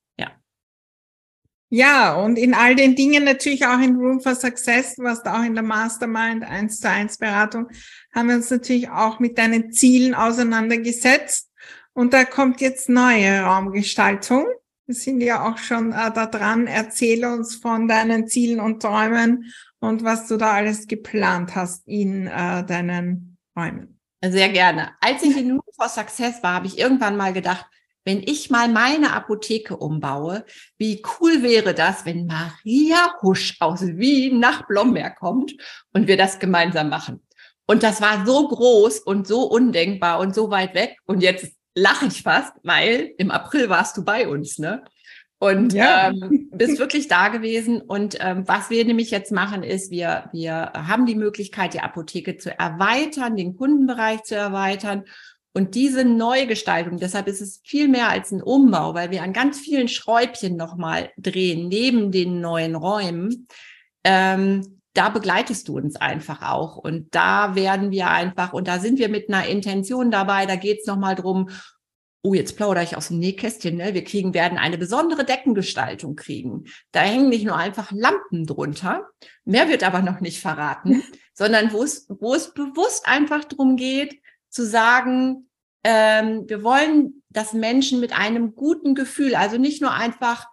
Ja, 1.75 2.13
und 2.17 2.37
in 2.37 2.53
all 2.53 2.75
den 2.75 2.97
Dingen 2.97 3.25
natürlich 3.25 3.65
auch 3.65 3.81
in 3.81 3.97
Room 3.97 4.21
for 4.21 4.35
Success, 4.35 4.99
was 4.99 5.23
da 5.23 5.41
auch 5.41 5.43
in 5.43 5.55
der 5.55 5.65
Mastermind 5.65 6.45
1 6.45 6.81
zu 6.81 6.91
1 6.91 7.17
Beratung, 7.17 7.69
haben 8.15 8.29
wir 8.29 8.35
uns 8.35 8.51
natürlich 8.51 8.91
auch 8.91 9.21
mit 9.21 9.39
deinen 9.39 9.73
Zielen 9.73 10.15
auseinandergesetzt. 10.15 11.51
Und 11.95 12.13
da 12.13 12.27
kommt 12.27 12.61
jetzt 12.61 12.91
neue 12.91 13.41
Raumgestaltung. 13.41 14.45
Wir 14.85 14.95
sind 14.95 15.23
ja 15.23 15.51
auch 15.51 15.57
schon 15.57 15.93
äh, 15.93 16.13
da 16.13 16.27
dran. 16.27 16.67
Erzähle 16.67 17.33
uns 17.33 17.57
von 17.57 17.89
deinen 17.89 18.29
Zielen 18.29 18.61
und 18.61 18.83
Träumen 18.83 19.51
und 19.81 20.05
was 20.05 20.29
du 20.29 20.37
da 20.37 20.53
alles 20.53 20.87
geplant 20.87 21.57
hast 21.57 21.89
in 21.89 22.27
äh, 22.27 22.67
deinen 22.67 23.32
Räumen. 23.57 24.01
Sehr 24.25 24.51
gerne. 24.51 24.93
Als 25.01 25.23
ich 25.23 25.37
in 25.37 25.51
Room 25.51 25.63
for 25.75 25.89
Success 25.89 26.43
war, 26.43 26.55
habe 26.55 26.67
ich 26.67 26.79
irgendwann 26.79 27.17
mal 27.17 27.33
gedacht, 27.33 27.67
wenn 28.05 28.23
ich 28.23 28.51
mal 28.51 28.69
meine 28.69 29.13
Apotheke 29.13 29.77
umbaue, 29.77 30.45
wie 30.77 31.03
cool 31.21 31.43
wäre 31.43 31.75
das, 31.75 32.05
wenn 32.05 32.27
Maria 32.27 33.15
Husch 33.23 33.57
aus 33.61 33.83
Wien 33.83 34.41
nach 34.41 34.67
Blomberg 34.67 35.19
kommt 35.19 35.55
und 35.93 36.09
wir 36.09 36.17
das 36.17 36.39
gemeinsam 36.39 36.89
machen. 36.89 37.23
Und 37.67 37.83
das 37.83 38.01
war 38.01 38.27
so 38.27 38.49
groß 38.49 39.01
und 39.01 39.27
so 39.27 39.45
undenkbar 39.45 40.19
und 40.19 40.35
so 40.35 40.51
weit 40.51 40.75
weg. 40.75 40.97
Und 41.05 41.23
jetzt 41.23 41.53
lache 41.75 42.07
ich 42.07 42.23
fast, 42.23 42.53
weil 42.65 43.15
im 43.19 43.31
April 43.31 43.69
warst 43.69 43.97
du 43.97 44.05
bei 44.05 44.29
uns, 44.29 44.59
ne? 44.59 44.83
Und 45.43 45.73
ja. 45.73 46.11
ähm, 46.11 46.51
bist 46.53 46.79
wirklich 46.79 47.09
da 47.09 47.27
gewesen. 47.27 47.81
Und 47.81 48.17
ähm, 48.21 48.45
was 48.47 48.71
wir 48.71 48.85
nämlich 48.85 49.11
jetzt 49.11 49.33
machen, 49.33 49.65
ist, 49.65 49.91
wir, 49.91 50.31
wir 50.33 50.73
haben 50.75 51.05
die 51.05 51.17
Möglichkeit, 51.17 51.75
die 51.75 51.81
Apotheke 51.81 52.37
zu 52.37 52.57
erweitern, 52.57 53.35
den 53.35 53.57
Kundenbereich 53.57 54.23
zu 54.23 54.37
erweitern 54.37 55.03
und 55.55 55.75
diese 55.75 56.05
Neugestaltung, 56.05 56.99
deshalb 56.99 57.27
ist 57.27 57.43
es 57.43 57.61
viel 57.65 57.89
mehr 57.89 58.09
als 58.09 58.31
ein 58.31 58.43
Umbau, 58.43 58.95
weil 58.95 59.11
wir 59.11 59.23
an 59.23 59.35
ganz 59.35 59.59
vielen 59.59 59.89
Schräubchen 59.89 60.57
nochmal 60.57 61.11
drehen, 61.19 61.69
neben 61.69 62.11
den 62.11 62.41
neuen 62.41 62.75
Räumen. 62.75 63.49
Ähm, 64.03 64.81
da 64.95 65.09
begleitest 65.09 65.69
du 65.69 65.77
uns 65.77 65.97
einfach 65.97 66.43
auch. 66.43 66.77
Und 66.77 67.15
da 67.15 67.55
werden 67.55 67.91
wir 67.91 68.11
einfach, 68.11 68.53
und 68.53 68.69
da 68.69 68.79
sind 68.79 68.99
wir 68.99 69.09
mit 69.09 69.29
einer 69.29 69.47
Intention 69.47 70.11
dabei, 70.11 70.47
da 70.47 70.57
geht 70.57 70.81
es 70.81 70.87
nochmal 70.87 71.17
drum, 71.17 71.51
oh, 72.23 72.35
jetzt 72.35 72.57
plaudere 72.57 72.85
ich 72.85 72.97
aus 72.97 73.09
dem 73.09 73.19
Nähkästchen, 73.19 73.77
ne? 73.77 73.95
wir 73.95 74.05
kriegen, 74.05 74.33
werden 74.33 74.57
eine 74.57 74.79
besondere 74.79 75.25
Deckengestaltung 75.25 76.15
kriegen. 76.15 76.65
Da 76.93 77.01
hängen 77.01 77.29
nicht 77.29 77.45
nur 77.45 77.57
einfach 77.57 77.91
Lampen 77.91 78.47
drunter, 78.47 79.09
mehr 79.45 79.69
wird 79.69 79.83
aber 79.83 80.03
noch 80.03 80.21
nicht 80.21 80.41
verraten, 80.41 81.03
sondern 81.35 81.73
wo 81.73 81.83
es, 81.83 82.07
wo 82.09 82.35
es 82.35 82.55
bewusst 82.55 83.09
einfach 83.09 83.45
drum 83.45 83.77
geht, 83.77 84.21
zu 84.49 84.65
sagen, 84.65 85.49
ähm, 85.83 86.45
wir 86.47 86.63
wollen, 86.63 87.23
dass 87.29 87.55
Menschen 87.55 87.99
mit 87.99 88.13
einem 88.13 88.55
guten 88.55 88.95
Gefühl, 88.95 89.35
also 89.35 89.59
nicht 89.59 89.83
nur 89.83 89.93
einfach 89.93 90.47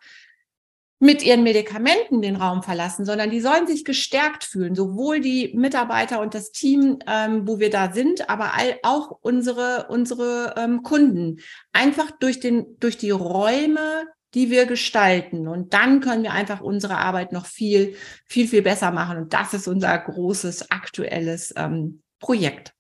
mit 0.99 1.23
ihren 1.23 1.43
Medikamenten 1.43 2.21
den 2.21 2.35
Raum 2.35 2.62
verlassen, 2.62 3.05
sondern 3.05 3.31
die 3.31 3.39
sollen 3.39 3.67
sich 3.67 3.85
gestärkt 3.85 4.43
fühlen, 4.43 4.75
sowohl 4.75 5.21
die 5.21 5.53
Mitarbeiter 5.55 6.19
und 6.19 6.33
das 6.33 6.51
Team, 6.51 6.99
ähm, 7.07 7.47
wo 7.47 7.59
wir 7.59 7.69
da 7.69 7.93
sind, 7.93 8.29
aber 8.29 8.53
all, 8.53 8.77
auch 8.83 9.17
unsere 9.21 9.88
unsere 9.89 10.55
ähm, 10.57 10.83
Kunden. 10.83 11.39
Einfach 11.71 12.12
durch 12.12 12.41
den 12.41 12.77
durch 12.79 12.97
die 12.97 13.12
Räume, 13.12 14.07
die 14.33 14.51
wir 14.51 14.65
gestalten 14.65 15.47
und 15.47 15.73
dann 15.73 16.01
können 16.01 16.23
wir 16.23 16.33
einfach 16.33 16.59
unsere 16.59 16.97
Arbeit 16.97 17.31
noch 17.31 17.45
viel 17.45 17.95
viel 18.25 18.47
viel 18.47 18.62
besser 18.62 18.91
machen 18.91 19.17
und 19.17 19.33
das 19.33 19.53
ist 19.53 19.67
unser 19.67 19.97
großes 19.97 20.69
aktuelles 20.69 21.53
ähm, 21.55 22.01
Projekt. 22.19 22.73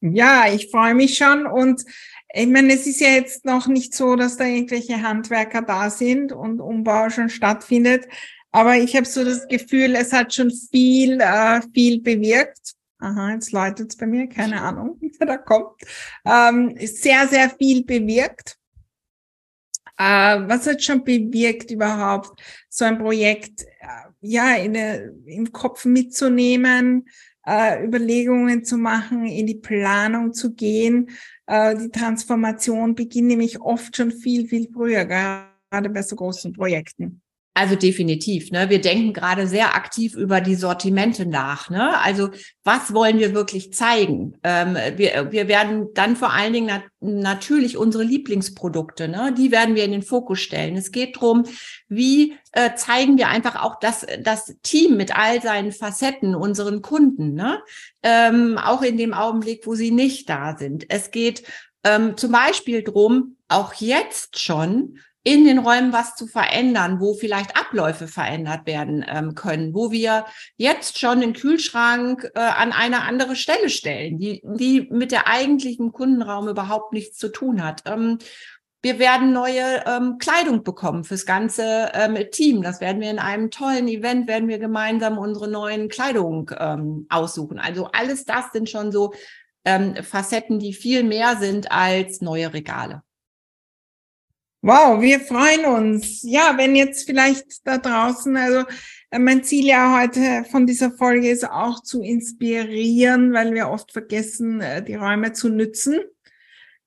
Ja, 0.00 0.46
ich 0.46 0.70
freue 0.70 0.94
mich 0.94 1.16
schon 1.16 1.46
und 1.46 1.82
ich 2.32 2.46
meine, 2.46 2.74
es 2.74 2.86
ist 2.86 3.00
ja 3.00 3.08
jetzt 3.08 3.44
noch 3.44 3.66
nicht 3.68 3.94
so, 3.94 4.14
dass 4.14 4.36
da 4.36 4.44
irgendwelche 4.44 5.02
Handwerker 5.02 5.62
da 5.62 5.88
sind 5.90 6.32
und 6.32 6.60
Umbau 6.60 7.08
schon 7.08 7.30
stattfindet. 7.30 8.06
Aber 8.50 8.76
ich 8.76 8.96
habe 8.96 9.06
so 9.06 9.24
das 9.24 9.46
Gefühl, 9.48 9.94
es 9.94 10.12
hat 10.12 10.34
schon 10.34 10.50
viel, 10.50 11.20
äh, 11.20 11.60
viel 11.72 12.00
bewirkt. 12.00 12.74
Aha, 12.98 13.32
jetzt 13.32 13.52
läutet 13.52 13.90
es 13.90 13.96
bei 13.96 14.06
mir, 14.06 14.28
keine 14.28 14.60
Ahnung, 14.60 14.98
wie 15.00 15.12
da 15.18 15.36
kommt. 15.36 15.80
Ähm, 16.24 16.74
sehr, 16.80 17.28
sehr 17.28 17.50
viel 17.50 17.84
bewirkt. 17.84 18.56
Äh, 19.96 20.48
was 20.48 20.66
hat 20.66 20.82
schon 20.82 21.04
bewirkt 21.04 21.70
überhaupt, 21.70 22.40
so 22.68 22.84
ein 22.84 22.98
Projekt 22.98 23.62
äh, 23.62 24.10
ja 24.20 24.54
in 24.54 24.74
der, 24.74 25.12
im 25.26 25.50
Kopf 25.52 25.84
mitzunehmen, 25.84 27.08
äh, 27.46 27.84
Überlegungen 27.84 28.64
zu 28.64 28.76
machen, 28.76 29.26
in 29.26 29.46
die 29.46 29.56
Planung 29.56 30.32
zu 30.32 30.54
gehen? 30.54 31.10
Äh, 31.48 31.76
die 31.76 31.88
Transformation 31.88 32.94
beginnt 32.94 33.28
nämlich 33.28 33.60
oft 33.60 33.96
schon 33.96 34.12
viel, 34.12 34.46
viel 34.46 34.68
früher, 34.70 35.06
gerade 35.06 35.88
bei 35.88 36.02
so 36.02 36.14
großen 36.14 36.52
Projekten. 36.52 37.22
Also 37.58 37.74
definitiv. 37.74 38.52
Ne? 38.52 38.70
Wir 38.70 38.80
denken 38.80 39.12
gerade 39.12 39.48
sehr 39.48 39.74
aktiv 39.74 40.14
über 40.14 40.40
die 40.40 40.54
Sortimente 40.54 41.26
nach. 41.26 41.70
Ne? 41.70 41.98
Also 41.98 42.28
was 42.62 42.94
wollen 42.94 43.18
wir 43.18 43.34
wirklich 43.34 43.72
zeigen? 43.72 44.38
Ähm, 44.44 44.76
wir, 44.94 45.32
wir 45.32 45.48
werden 45.48 45.88
dann 45.92 46.14
vor 46.14 46.32
allen 46.32 46.52
Dingen 46.52 46.66
nat 46.66 46.84
natürlich 47.00 47.76
unsere 47.76 48.04
Lieblingsprodukte, 48.04 49.08
ne? 49.08 49.34
die 49.36 49.50
werden 49.50 49.74
wir 49.74 49.84
in 49.84 49.90
den 49.90 50.02
Fokus 50.02 50.38
stellen. 50.38 50.76
Es 50.76 50.92
geht 50.92 51.16
darum, 51.16 51.46
wie 51.88 52.36
äh, 52.52 52.76
zeigen 52.76 53.18
wir 53.18 53.26
einfach 53.26 53.60
auch 53.60 53.80
das, 53.80 54.06
das 54.22 54.54
Team 54.62 54.96
mit 54.96 55.16
all 55.16 55.42
seinen 55.42 55.72
Facetten 55.72 56.36
unseren 56.36 56.80
Kunden, 56.80 57.34
ne? 57.34 57.60
Ähm, 58.04 58.56
auch 58.56 58.82
in 58.82 58.96
dem 58.96 59.14
Augenblick, 59.14 59.66
wo 59.66 59.74
sie 59.74 59.90
nicht 59.90 60.28
da 60.28 60.56
sind. 60.56 60.86
Es 60.88 61.10
geht 61.10 61.42
ähm, 61.82 62.16
zum 62.16 62.32
Beispiel 62.32 62.82
drum, 62.82 63.36
auch 63.48 63.74
jetzt 63.74 64.38
schon 64.38 64.98
in 65.28 65.44
den 65.44 65.58
Räumen 65.58 65.92
was 65.92 66.14
zu 66.14 66.26
verändern, 66.26 67.00
wo 67.00 67.12
vielleicht 67.12 67.54
Abläufe 67.54 68.08
verändert 68.08 68.66
werden 68.66 69.04
ähm, 69.06 69.34
können, 69.34 69.74
wo 69.74 69.90
wir 69.92 70.24
jetzt 70.56 70.98
schon 70.98 71.20
den 71.20 71.34
Kühlschrank 71.34 72.30
äh, 72.34 72.40
an 72.40 72.72
eine 72.72 73.02
andere 73.02 73.36
Stelle 73.36 73.68
stellen, 73.68 74.18
die, 74.18 74.40
die 74.42 74.88
mit 74.90 75.12
der 75.12 75.28
eigentlichen 75.28 75.92
Kundenraum 75.92 76.48
überhaupt 76.48 76.94
nichts 76.94 77.18
zu 77.18 77.28
tun 77.28 77.62
hat. 77.62 77.82
Ähm, 77.84 78.16
wir 78.80 78.98
werden 78.98 79.34
neue 79.34 79.84
ähm, 79.84 80.16
Kleidung 80.18 80.62
bekommen 80.62 81.04
fürs 81.04 81.26
ganze 81.26 81.90
ähm, 81.92 82.16
Team. 82.30 82.62
Das 82.62 82.80
werden 82.80 83.02
wir 83.02 83.10
in 83.10 83.18
einem 83.18 83.50
tollen 83.50 83.86
Event, 83.86 84.28
werden 84.28 84.48
wir 84.48 84.58
gemeinsam 84.58 85.18
unsere 85.18 85.48
neuen 85.48 85.90
Kleidung 85.90 86.50
ähm, 86.58 87.04
aussuchen. 87.10 87.58
Also 87.58 87.90
alles 87.92 88.24
das 88.24 88.50
sind 88.52 88.70
schon 88.70 88.92
so 88.92 89.12
ähm, 89.66 89.94
Facetten, 89.96 90.58
die 90.58 90.72
viel 90.72 91.02
mehr 91.02 91.36
sind 91.36 91.70
als 91.70 92.22
neue 92.22 92.54
Regale. 92.54 93.02
Wow, 94.60 95.00
wir 95.00 95.20
freuen 95.20 95.66
uns. 95.66 96.22
Ja, 96.22 96.54
wenn 96.56 96.74
jetzt 96.74 97.06
vielleicht 97.06 97.64
da 97.64 97.78
draußen, 97.78 98.36
also 98.36 98.64
äh, 99.10 99.20
mein 99.20 99.44
Ziel 99.44 99.66
ja 99.66 100.00
heute 100.00 100.44
von 100.50 100.66
dieser 100.66 100.90
Folge 100.90 101.30
ist 101.30 101.48
auch 101.48 101.80
zu 101.80 102.02
inspirieren, 102.02 103.32
weil 103.32 103.54
wir 103.54 103.68
oft 103.68 103.92
vergessen, 103.92 104.60
äh, 104.60 104.82
die 104.82 104.96
Räume 104.96 105.32
zu 105.32 105.48
nützen 105.48 106.00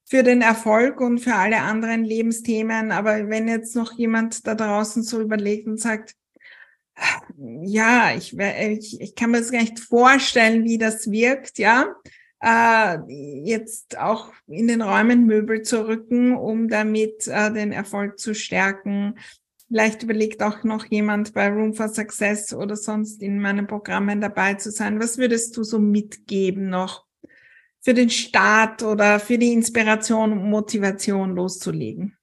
für 0.04 0.22
den 0.22 0.42
Erfolg 0.42 1.00
und 1.00 1.20
für 1.20 1.36
alle 1.36 1.62
anderen 1.62 2.04
Lebensthemen. 2.04 2.92
Aber 2.92 3.30
wenn 3.30 3.48
jetzt 3.48 3.74
noch 3.78 3.94
jemand 3.94 4.46
da 4.46 4.56
draußen 4.56 5.02
so 5.04 5.22
überlegt 5.22 5.66
und 5.66 5.80
sagt, 5.80 6.16
ja, 7.64 8.14
ich, 8.14 8.38
ich, 8.38 9.00
ich 9.00 9.16
kann 9.16 9.32
mir 9.32 9.40
das 9.40 9.52
gar 9.52 9.62
nicht 9.62 9.80
vorstellen, 9.80 10.66
wie 10.66 10.78
das 10.78 11.10
wirkt, 11.10 11.58
ja, 11.58 11.96
äh, 12.42 12.98
jetzt 13.44 13.98
auch 14.00 14.32
in 14.48 14.68
den 14.68 14.82
Räumen 14.82 15.26
Möbel 15.26 15.62
zu 15.62 15.88
rücken, 15.88 16.36
um 16.36 16.68
damit 16.68 17.28
äh, 17.28 17.54
den 17.54 17.72
Erfolg 17.72 18.20
zu 18.20 18.34
stärken. 18.34 19.16
Vielleicht 19.68 20.04
überlegt 20.04 20.44
auch 20.44 20.64
noch 20.64 20.86
jemand 20.86 21.34
bei 21.34 21.48
Room 21.50 21.74
for 21.74 21.88
Success 21.88 22.54
oder 22.54 22.76
sonst 22.76 23.22
in 23.22 23.40
meinen 23.40 23.68
Programmen 23.68 24.20
dabei 24.20 24.56
zu 24.56 24.72
sein. 24.72 25.00
Was 25.00 25.18
würdest 25.18 25.56
du 25.56 25.64
so 25.64 25.80
mitgeben 25.80 26.70
noch 26.70 27.06
für 27.80 27.94
den 27.94 28.10
Start 28.10 28.84
oder 28.84 29.20
für 29.20 29.38
die 29.38 29.54
Inspiration 29.54 30.34
und 30.34 30.50
Motivation 30.50 31.36
loszulegen? 31.36 32.18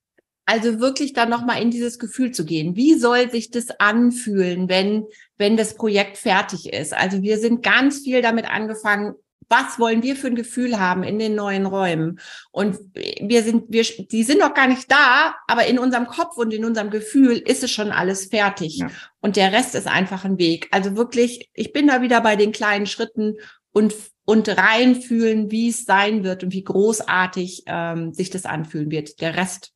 Also 0.44 0.80
wirklich 0.80 1.12
dann 1.12 1.30
nochmal 1.30 1.62
in 1.62 1.70
dieses 1.70 1.98
Gefühl 1.98 2.32
zu 2.32 2.44
gehen. 2.44 2.74
Wie 2.74 2.94
soll 2.94 3.30
sich 3.30 3.50
das 3.50 3.68
anfühlen, 3.78 4.68
wenn, 4.68 5.04
wenn 5.36 5.56
das 5.56 5.74
Projekt 5.74 6.16
fertig 6.16 6.72
ist? 6.72 6.94
Also 6.94 7.22
wir 7.22 7.38
sind 7.38 7.62
ganz 7.62 8.00
viel 8.00 8.22
damit 8.22 8.50
angefangen, 8.50 9.14
was 9.48 9.78
wollen 9.78 10.02
wir 10.02 10.14
für 10.14 10.28
ein 10.28 10.34
Gefühl 10.34 10.78
haben 10.78 11.02
in 11.02 11.18
den 11.18 11.34
neuen 11.34 11.66
Räumen? 11.66 12.20
Und 12.50 12.78
wir 12.94 13.42
sind, 13.42 13.64
wir, 13.68 13.82
die 13.82 14.22
sind 14.22 14.40
noch 14.40 14.54
gar 14.54 14.68
nicht 14.68 14.90
da, 14.90 15.34
aber 15.46 15.66
in 15.66 15.78
unserem 15.78 16.06
Kopf 16.06 16.36
und 16.36 16.52
in 16.52 16.64
unserem 16.64 16.90
Gefühl 16.90 17.38
ist 17.38 17.62
es 17.62 17.70
schon 17.70 17.90
alles 17.90 18.26
fertig. 18.26 18.78
Ja. 18.78 18.88
Und 19.20 19.36
der 19.36 19.52
Rest 19.52 19.74
ist 19.74 19.86
einfach 19.86 20.24
ein 20.24 20.38
Weg. 20.38 20.68
Also 20.70 20.96
wirklich, 20.96 21.50
ich 21.54 21.72
bin 21.72 21.86
da 21.86 22.02
wieder 22.02 22.20
bei 22.20 22.36
den 22.36 22.52
kleinen 22.52 22.86
Schritten 22.86 23.36
und, 23.72 23.94
und 24.24 24.48
reinfühlen, 24.48 25.50
wie 25.50 25.70
es 25.70 25.84
sein 25.84 26.24
wird 26.24 26.44
und 26.44 26.52
wie 26.52 26.64
großartig 26.64 27.64
ähm, 27.66 28.12
sich 28.12 28.30
das 28.30 28.44
anfühlen 28.44 28.90
wird. 28.90 29.20
Der 29.20 29.36
Rest 29.36 29.72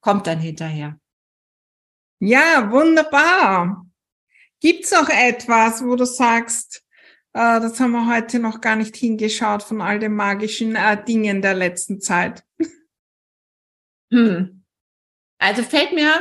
kommt 0.00 0.26
dann 0.26 0.38
hinterher. 0.38 0.98
Ja, 2.20 2.70
wunderbar. 2.70 3.86
Gibt's 4.60 4.92
noch 4.92 5.08
etwas, 5.08 5.84
wo 5.84 5.96
du 5.96 6.06
sagst, 6.06 6.83
äh, 7.34 7.60
das 7.60 7.78
haben 7.80 7.90
wir 7.92 8.12
heute 8.12 8.38
noch 8.38 8.60
gar 8.60 8.76
nicht 8.76 8.96
hingeschaut 8.96 9.62
von 9.62 9.80
all 9.80 9.98
den 9.98 10.14
magischen 10.14 10.76
äh, 10.76 11.02
Dingen 11.04 11.42
der 11.42 11.54
letzten 11.54 12.00
Zeit. 12.00 12.44
Hm. 14.12 14.64
Also 15.38 15.62
fällt 15.62 15.92
mir, 15.92 16.12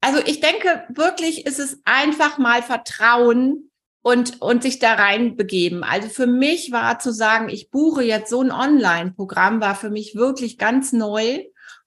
also 0.00 0.20
ich 0.26 0.40
denke 0.40 0.84
wirklich 0.88 1.46
ist 1.46 1.60
es 1.60 1.80
einfach 1.84 2.38
mal 2.38 2.62
Vertrauen 2.62 3.70
und, 4.02 4.40
und 4.40 4.62
sich 4.62 4.78
da 4.78 4.94
rein 4.94 5.36
begeben. 5.36 5.84
Also 5.84 6.08
für 6.08 6.26
mich 6.26 6.72
war 6.72 6.98
zu 6.98 7.12
sagen, 7.12 7.48
ich 7.48 7.70
buche 7.70 8.02
jetzt 8.02 8.30
so 8.30 8.40
ein 8.42 8.50
Online-Programm, 8.50 9.60
war 9.60 9.74
für 9.74 9.90
mich 9.90 10.14
wirklich 10.16 10.58
ganz 10.58 10.92
neu. 10.92 11.44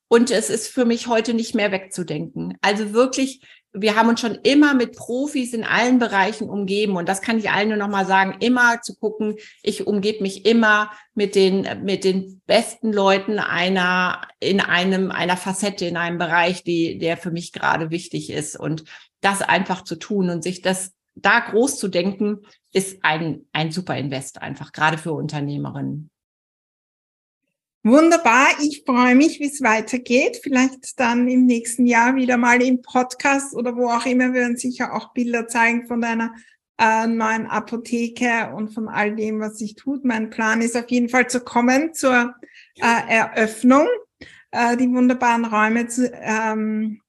Und 0.07 0.29
es 0.29 0.49
ist 0.49 0.67
für 0.67 0.85
mich 0.85 1.07
heute 1.07 1.33
nicht 1.33 1.55
mehr 1.55 1.71
wegzudenken. 1.71 2.57
Also 2.61 2.93
wirklich 2.93 3.41
wir 3.73 3.95
haben 3.95 4.09
uns 4.09 4.19
schon 4.19 4.37
immer 4.43 4.73
mit 4.73 4.95
Profis 4.97 5.53
in 5.53 5.63
allen 5.63 5.97
Bereichen 5.97 6.49
umgeben 6.49 6.97
und 6.97 7.07
das 7.07 7.21
kann 7.21 7.39
ich 7.39 7.49
allen 7.49 7.69
nur 7.69 7.77
noch 7.77 7.87
mal 7.87 8.05
sagen, 8.05 8.35
immer 8.39 8.81
zu 8.81 8.95
gucken, 8.97 9.35
ich 9.63 9.87
umgebe 9.87 10.21
mich 10.21 10.45
immer 10.45 10.91
mit 11.13 11.35
den 11.35 11.67
mit 11.83 12.03
den 12.03 12.41
besten 12.45 12.91
Leuten 12.91 13.39
einer 13.39 14.27
in 14.39 14.59
einem 14.59 15.11
einer 15.11 15.37
Facette 15.37 15.85
in 15.85 15.95
einem 15.95 16.17
Bereich, 16.17 16.63
die 16.63 16.97
der 16.97 17.15
für 17.15 17.31
mich 17.31 17.53
gerade 17.53 17.91
wichtig 17.91 18.29
ist 18.29 18.59
und 18.59 18.83
das 19.21 19.41
einfach 19.41 19.83
zu 19.83 19.95
tun 19.95 20.29
und 20.29 20.43
sich 20.43 20.61
das 20.61 20.93
da 21.15 21.39
groß 21.39 21.77
zu 21.77 21.87
denken, 21.87 22.39
ist 22.73 23.03
ein 23.03 23.45
ein 23.53 23.71
super 23.71 23.95
Invest 23.97 24.41
einfach 24.41 24.73
gerade 24.73 24.97
für 24.97 25.13
Unternehmerinnen. 25.13 26.09
Wunderbar, 27.83 28.47
ich 28.61 28.83
freue 28.85 29.15
mich, 29.15 29.39
wie 29.39 29.47
es 29.47 29.61
weitergeht. 29.61 30.39
Vielleicht 30.43 30.99
dann 30.99 31.27
im 31.27 31.47
nächsten 31.47 31.87
Jahr 31.87 32.15
wieder 32.15 32.37
mal 32.37 32.61
im 32.61 32.83
Podcast 32.83 33.55
oder 33.55 33.75
wo 33.75 33.89
auch 33.89 34.05
immer. 34.05 34.33
Wir 34.33 34.41
werden 34.41 34.57
sicher 34.57 34.93
auch 34.93 35.13
Bilder 35.13 35.47
zeigen 35.47 35.87
von 35.87 35.99
deiner 35.99 36.31
äh, 36.77 37.07
neuen 37.07 37.47
Apotheke 37.47 38.53
und 38.55 38.69
von 38.69 38.87
all 38.87 39.15
dem, 39.15 39.39
was 39.39 39.57
sich 39.57 39.73
tut. 39.73 40.05
Mein 40.05 40.29
Plan 40.29 40.61
ist 40.61 40.77
auf 40.77 40.89
jeden 40.91 41.09
Fall 41.09 41.27
zu 41.27 41.39
kommen 41.39 41.95
zur 41.95 42.35
äh, 42.75 43.15
Eröffnung, 43.15 43.87
äh, 44.51 44.77
die 44.77 44.89
wunderbaren 44.91 45.45
Räume 45.45 45.87
zu, 45.87 46.07
ähm, 46.13 47.01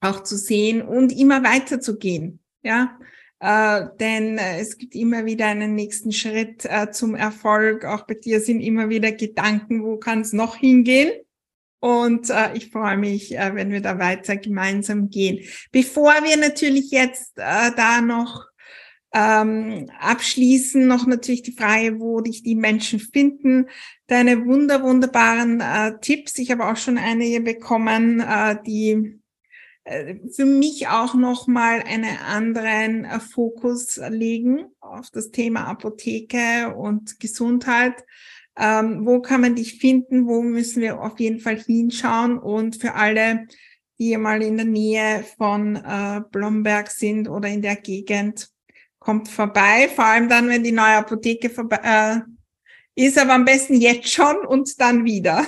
auch 0.00 0.24
zu 0.24 0.36
sehen 0.36 0.82
und 0.82 1.12
immer 1.12 1.44
weiter 1.44 1.80
zu 1.80 1.98
gehen. 1.98 2.40
Ja, 2.62 2.98
äh, 3.40 3.86
denn 4.00 4.38
äh, 4.38 4.60
es 4.60 4.78
gibt 4.78 4.94
immer 4.94 5.24
wieder 5.24 5.46
einen 5.46 5.74
nächsten 5.74 6.12
Schritt 6.12 6.64
äh, 6.64 6.90
zum 6.90 7.14
Erfolg. 7.14 7.84
Auch 7.84 8.06
bei 8.06 8.14
dir 8.14 8.40
sind 8.40 8.60
immer 8.60 8.88
wieder 8.88 9.12
Gedanken, 9.12 9.84
wo 9.84 9.96
kann 9.96 10.22
es 10.22 10.32
noch 10.32 10.56
hingehen? 10.56 11.12
Und 11.80 12.30
äh, 12.30 12.56
ich 12.56 12.70
freue 12.70 12.96
mich, 12.96 13.36
äh, 13.36 13.54
wenn 13.54 13.70
wir 13.70 13.80
da 13.80 13.98
weiter 13.98 14.36
gemeinsam 14.36 15.10
gehen. 15.10 15.44
Bevor 15.70 16.12
wir 16.24 16.36
natürlich 16.36 16.90
jetzt 16.90 17.38
äh, 17.38 17.70
da 17.76 18.00
noch 18.00 18.46
ähm, 19.14 19.88
abschließen, 19.98 20.86
noch 20.86 21.06
natürlich 21.06 21.42
die 21.42 21.52
Frage, 21.52 22.00
wo 22.00 22.20
dich 22.20 22.42
die 22.42 22.56
Menschen 22.56 22.98
finden. 22.98 23.68
Deine 24.08 24.44
wunder, 24.44 24.82
wunderbaren 24.82 25.60
äh, 25.60 25.98
Tipps. 26.00 26.38
Ich 26.38 26.50
habe 26.50 26.66
auch 26.66 26.76
schon 26.76 26.98
einige 26.98 27.40
bekommen, 27.40 28.20
äh, 28.20 28.56
die 28.66 29.17
für 30.30 30.44
mich 30.44 30.88
auch 30.88 31.14
nochmal 31.14 31.82
einen 31.82 32.18
anderen 32.18 33.04
äh, 33.04 33.20
Fokus 33.20 33.98
legen 34.08 34.66
auf 34.80 35.10
das 35.10 35.30
Thema 35.30 35.66
Apotheke 35.66 36.74
und 36.76 37.18
Gesundheit. 37.20 38.04
Ähm, 38.58 39.06
wo 39.06 39.20
kann 39.20 39.40
man 39.40 39.54
dich 39.54 39.78
finden? 39.78 40.26
Wo 40.26 40.42
müssen 40.42 40.82
wir 40.82 41.00
auf 41.00 41.18
jeden 41.20 41.40
Fall 41.40 41.58
hinschauen? 41.58 42.38
Und 42.38 42.76
für 42.76 42.94
alle, 42.94 43.46
die 43.98 44.16
mal 44.16 44.42
in 44.42 44.56
der 44.56 44.66
Nähe 44.66 45.24
von 45.36 45.76
äh, 45.76 46.20
Blomberg 46.30 46.90
sind 46.90 47.28
oder 47.28 47.48
in 47.48 47.62
der 47.62 47.76
Gegend, 47.76 48.50
kommt 48.98 49.28
vorbei. 49.28 49.88
Vor 49.94 50.04
allem 50.04 50.28
dann, 50.28 50.48
wenn 50.48 50.64
die 50.64 50.72
neue 50.72 50.96
Apotheke 50.96 51.50
vorbei 51.50 51.80
äh, 51.82 52.20
ist, 53.06 53.16
aber 53.16 53.34
am 53.34 53.44
besten 53.44 53.74
jetzt 53.74 54.12
schon 54.12 54.36
und 54.44 54.80
dann 54.80 55.04
wieder. 55.04 55.46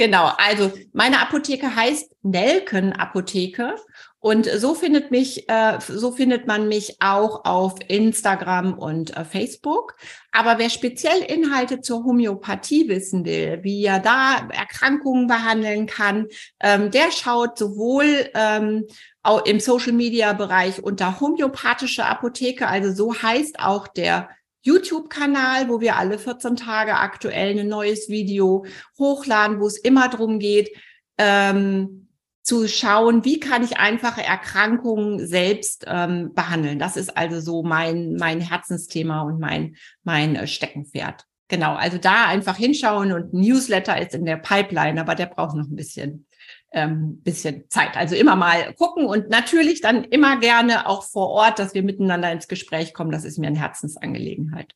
Genau, 0.00 0.32
also 0.38 0.72
meine 0.94 1.20
Apotheke 1.20 1.76
heißt 1.76 2.10
Nelken 2.22 2.94
Apotheke 2.94 3.74
Und 4.18 4.46
so 4.46 4.74
findet 4.74 5.10
mich, 5.10 5.46
äh, 5.50 5.78
so 5.86 6.10
findet 6.10 6.46
man 6.46 6.68
mich 6.68 6.96
auch 7.00 7.44
auf 7.44 7.74
Instagram 7.86 8.78
und 8.78 9.14
äh, 9.14 9.26
Facebook. 9.26 9.96
Aber 10.32 10.58
wer 10.58 10.70
speziell 10.70 11.20
Inhalte 11.20 11.82
zur 11.82 12.02
Homöopathie 12.04 12.88
wissen 12.88 13.26
will, 13.26 13.58
wie 13.60 13.84
er 13.84 13.98
da 13.98 14.48
Erkrankungen 14.50 15.26
behandeln 15.26 15.84
kann, 15.84 16.28
ähm, 16.60 16.90
der 16.90 17.12
schaut 17.12 17.58
sowohl 17.58 18.30
ähm, 18.32 18.86
auch 19.22 19.44
im 19.44 19.60
Social 19.60 19.92
Media 19.92 20.32
Bereich 20.32 20.82
unter 20.82 21.20
homöopathische 21.20 22.06
Apotheke, 22.06 22.66
also 22.68 22.90
so 22.90 23.22
heißt 23.22 23.60
auch 23.60 23.86
der 23.86 24.30
YouTube-Kanal, 24.62 25.68
wo 25.68 25.80
wir 25.80 25.96
alle 25.96 26.18
14 26.18 26.56
Tage 26.56 26.96
aktuell 26.96 27.58
ein 27.58 27.68
neues 27.68 28.08
Video 28.08 28.64
hochladen, 28.98 29.60
wo 29.60 29.66
es 29.66 29.78
immer 29.78 30.08
darum 30.08 30.38
geht, 30.38 30.70
ähm, 31.18 32.08
zu 32.42 32.66
schauen, 32.66 33.24
wie 33.24 33.38
kann 33.38 33.62
ich 33.62 33.78
einfache 33.78 34.22
Erkrankungen 34.22 35.26
selbst 35.26 35.84
ähm, 35.86 36.32
behandeln. 36.34 36.78
Das 36.78 36.96
ist 36.96 37.16
also 37.16 37.40
so 37.40 37.62
mein, 37.62 38.14
mein 38.14 38.40
Herzensthema 38.40 39.22
und 39.22 39.38
mein, 39.38 39.76
mein 40.02 40.36
äh, 40.36 40.46
Steckenpferd. 40.46 41.26
Genau, 41.48 41.74
also 41.74 41.98
da 41.98 42.26
einfach 42.26 42.56
hinschauen 42.56 43.12
und 43.12 43.34
Newsletter 43.34 44.00
ist 44.00 44.14
in 44.14 44.24
der 44.24 44.36
Pipeline, 44.36 45.00
aber 45.00 45.14
der 45.14 45.26
braucht 45.26 45.56
noch 45.56 45.68
ein 45.68 45.76
bisschen, 45.76 46.26
ähm, 46.72 47.20
bisschen 47.22 47.64
Zeit. 47.68 47.96
Also 47.96 48.14
immer 48.14 48.36
mal 48.36 48.72
gucken 48.74 49.06
und 49.06 49.28
natürlich 49.28 49.80
dann 49.80 50.04
immer 50.04 50.38
gerne 50.38 50.86
auch 50.86 51.04
vor 51.04 51.28
Ort, 51.28 51.58
dass 51.58 51.74
wir 51.74 51.82
miteinander 51.82 52.30
ins 52.30 52.48
Gespräch 52.48 52.94
kommen. 52.94 53.10
Das 53.10 53.24
ist 53.24 53.38
mir 53.38 53.48
eine 53.48 53.58
Herzensangelegenheit. 53.58 54.74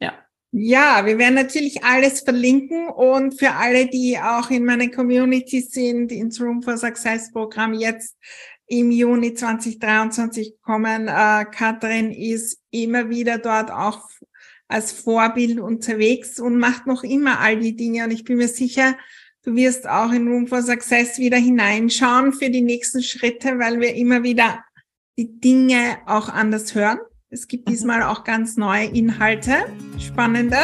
Ja. 0.00 0.14
Ja, 0.52 1.04
wir 1.06 1.18
werden 1.18 1.34
natürlich 1.34 1.84
alles 1.84 2.20
verlinken 2.20 2.88
und 2.88 3.38
für 3.38 3.52
alle, 3.52 3.86
die 3.86 4.18
auch 4.18 4.50
in 4.50 4.64
meiner 4.64 4.88
Community 4.88 5.60
sind, 5.60 6.12
ins 6.12 6.40
Room 6.40 6.62
for 6.62 6.76
Success 6.76 7.30
Programm 7.30 7.74
jetzt 7.74 8.16
im 8.66 8.90
Juni 8.90 9.34
2023 9.34 10.56
kommen. 10.62 11.08
Äh, 11.08 11.44
Katrin 11.52 12.10
ist 12.10 12.60
immer 12.70 13.08
wieder 13.08 13.38
dort 13.38 13.70
auch 13.70 14.08
als 14.68 14.92
Vorbild 14.92 15.60
unterwegs 15.60 16.40
und 16.40 16.58
macht 16.58 16.86
noch 16.86 17.04
immer 17.04 17.38
all 17.38 17.58
die 17.60 17.76
Dinge. 17.76 18.04
Und 18.04 18.10
ich 18.10 18.24
bin 18.24 18.38
mir 18.38 18.48
sicher, 18.48 18.96
du 19.46 19.54
wirst 19.54 19.88
auch 19.88 20.10
in 20.12 20.28
Room 20.28 20.46
for 20.46 20.60
Success 20.60 21.18
wieder 21.18 21.36
hineinschauen 21.36 22.32
für 22.32 22.50
die 22.50 22.62
nächsten 22.62 23.02
Schritte, 23.02 23.58
weil 23.58 23.80
wir 23.80 23.94
immer 23.94 24.22
wieder 24.22 24.64
die 25.16 25.40
Dinge 25.40 25.98
auch 26.06 26.28
anders 26.28 26.74
hören. 26.74 26.98
Es 27.30 27.46
gibt 27.46 27.68
mhm. 27.68 27.72
diesmal 27.72 28.02
auch 28.02 28.24
ganz 28.24 28.56
neue 28.56 28.86
Inhalte, 28.86 29.54
spannende. 29.98 30.56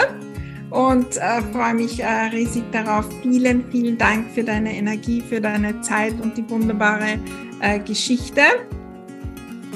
Und 0.70 1.18
äh, 1.18 1.42
freue 1.52 1.74
mich 1.74 2.00
äh, 2.00 2.06
riesig 2.32 2.64
darauf. 2.72 3.06
Vielen, 3.22 3.70
vielen 3.70 3.98
Dank 3.98 4.30
für 4.34 4.42
deine 4.42 4.74
Energie, 4.74 5.20
für 5.20 5.40
deine 5.40 5.80
Zeit 5.82 6.18
und 6.20 6.36
die 6.36 6.48
wunderbare 6.48 7.18
äh, 7.60 7.78
Geschichte. 7.78 8.40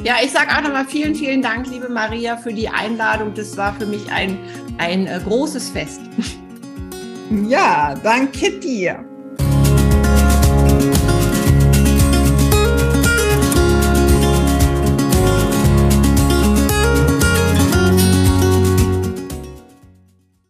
Ja, 0.04 0.14
ich 0.24 0.30
sage 0.30 0.50
auch 0.56 0.62
nochmal 0.62 0.86
vielen, 0.86 1.14
vielen 1.14 1.42
Dank, 1.42 1.68
liebe 1.68 1.90
Maria, 1.90 2.38
für 2.38 2.52
die 2.52 2.68
Einladung. 2.68 3.34
Das 3.34 3.56
war 3.58 3.74
für 3.74 3.86
mich 3.86 4.10
ein, 4.10 4.38
ein 4.78 5.06
äh, 5.06 5.20
großes 5.22 5.70
Fest. 5.70 6.00
Ja, 7.30 7.94
danke 8.02 8.60
dir. 8.60 9.04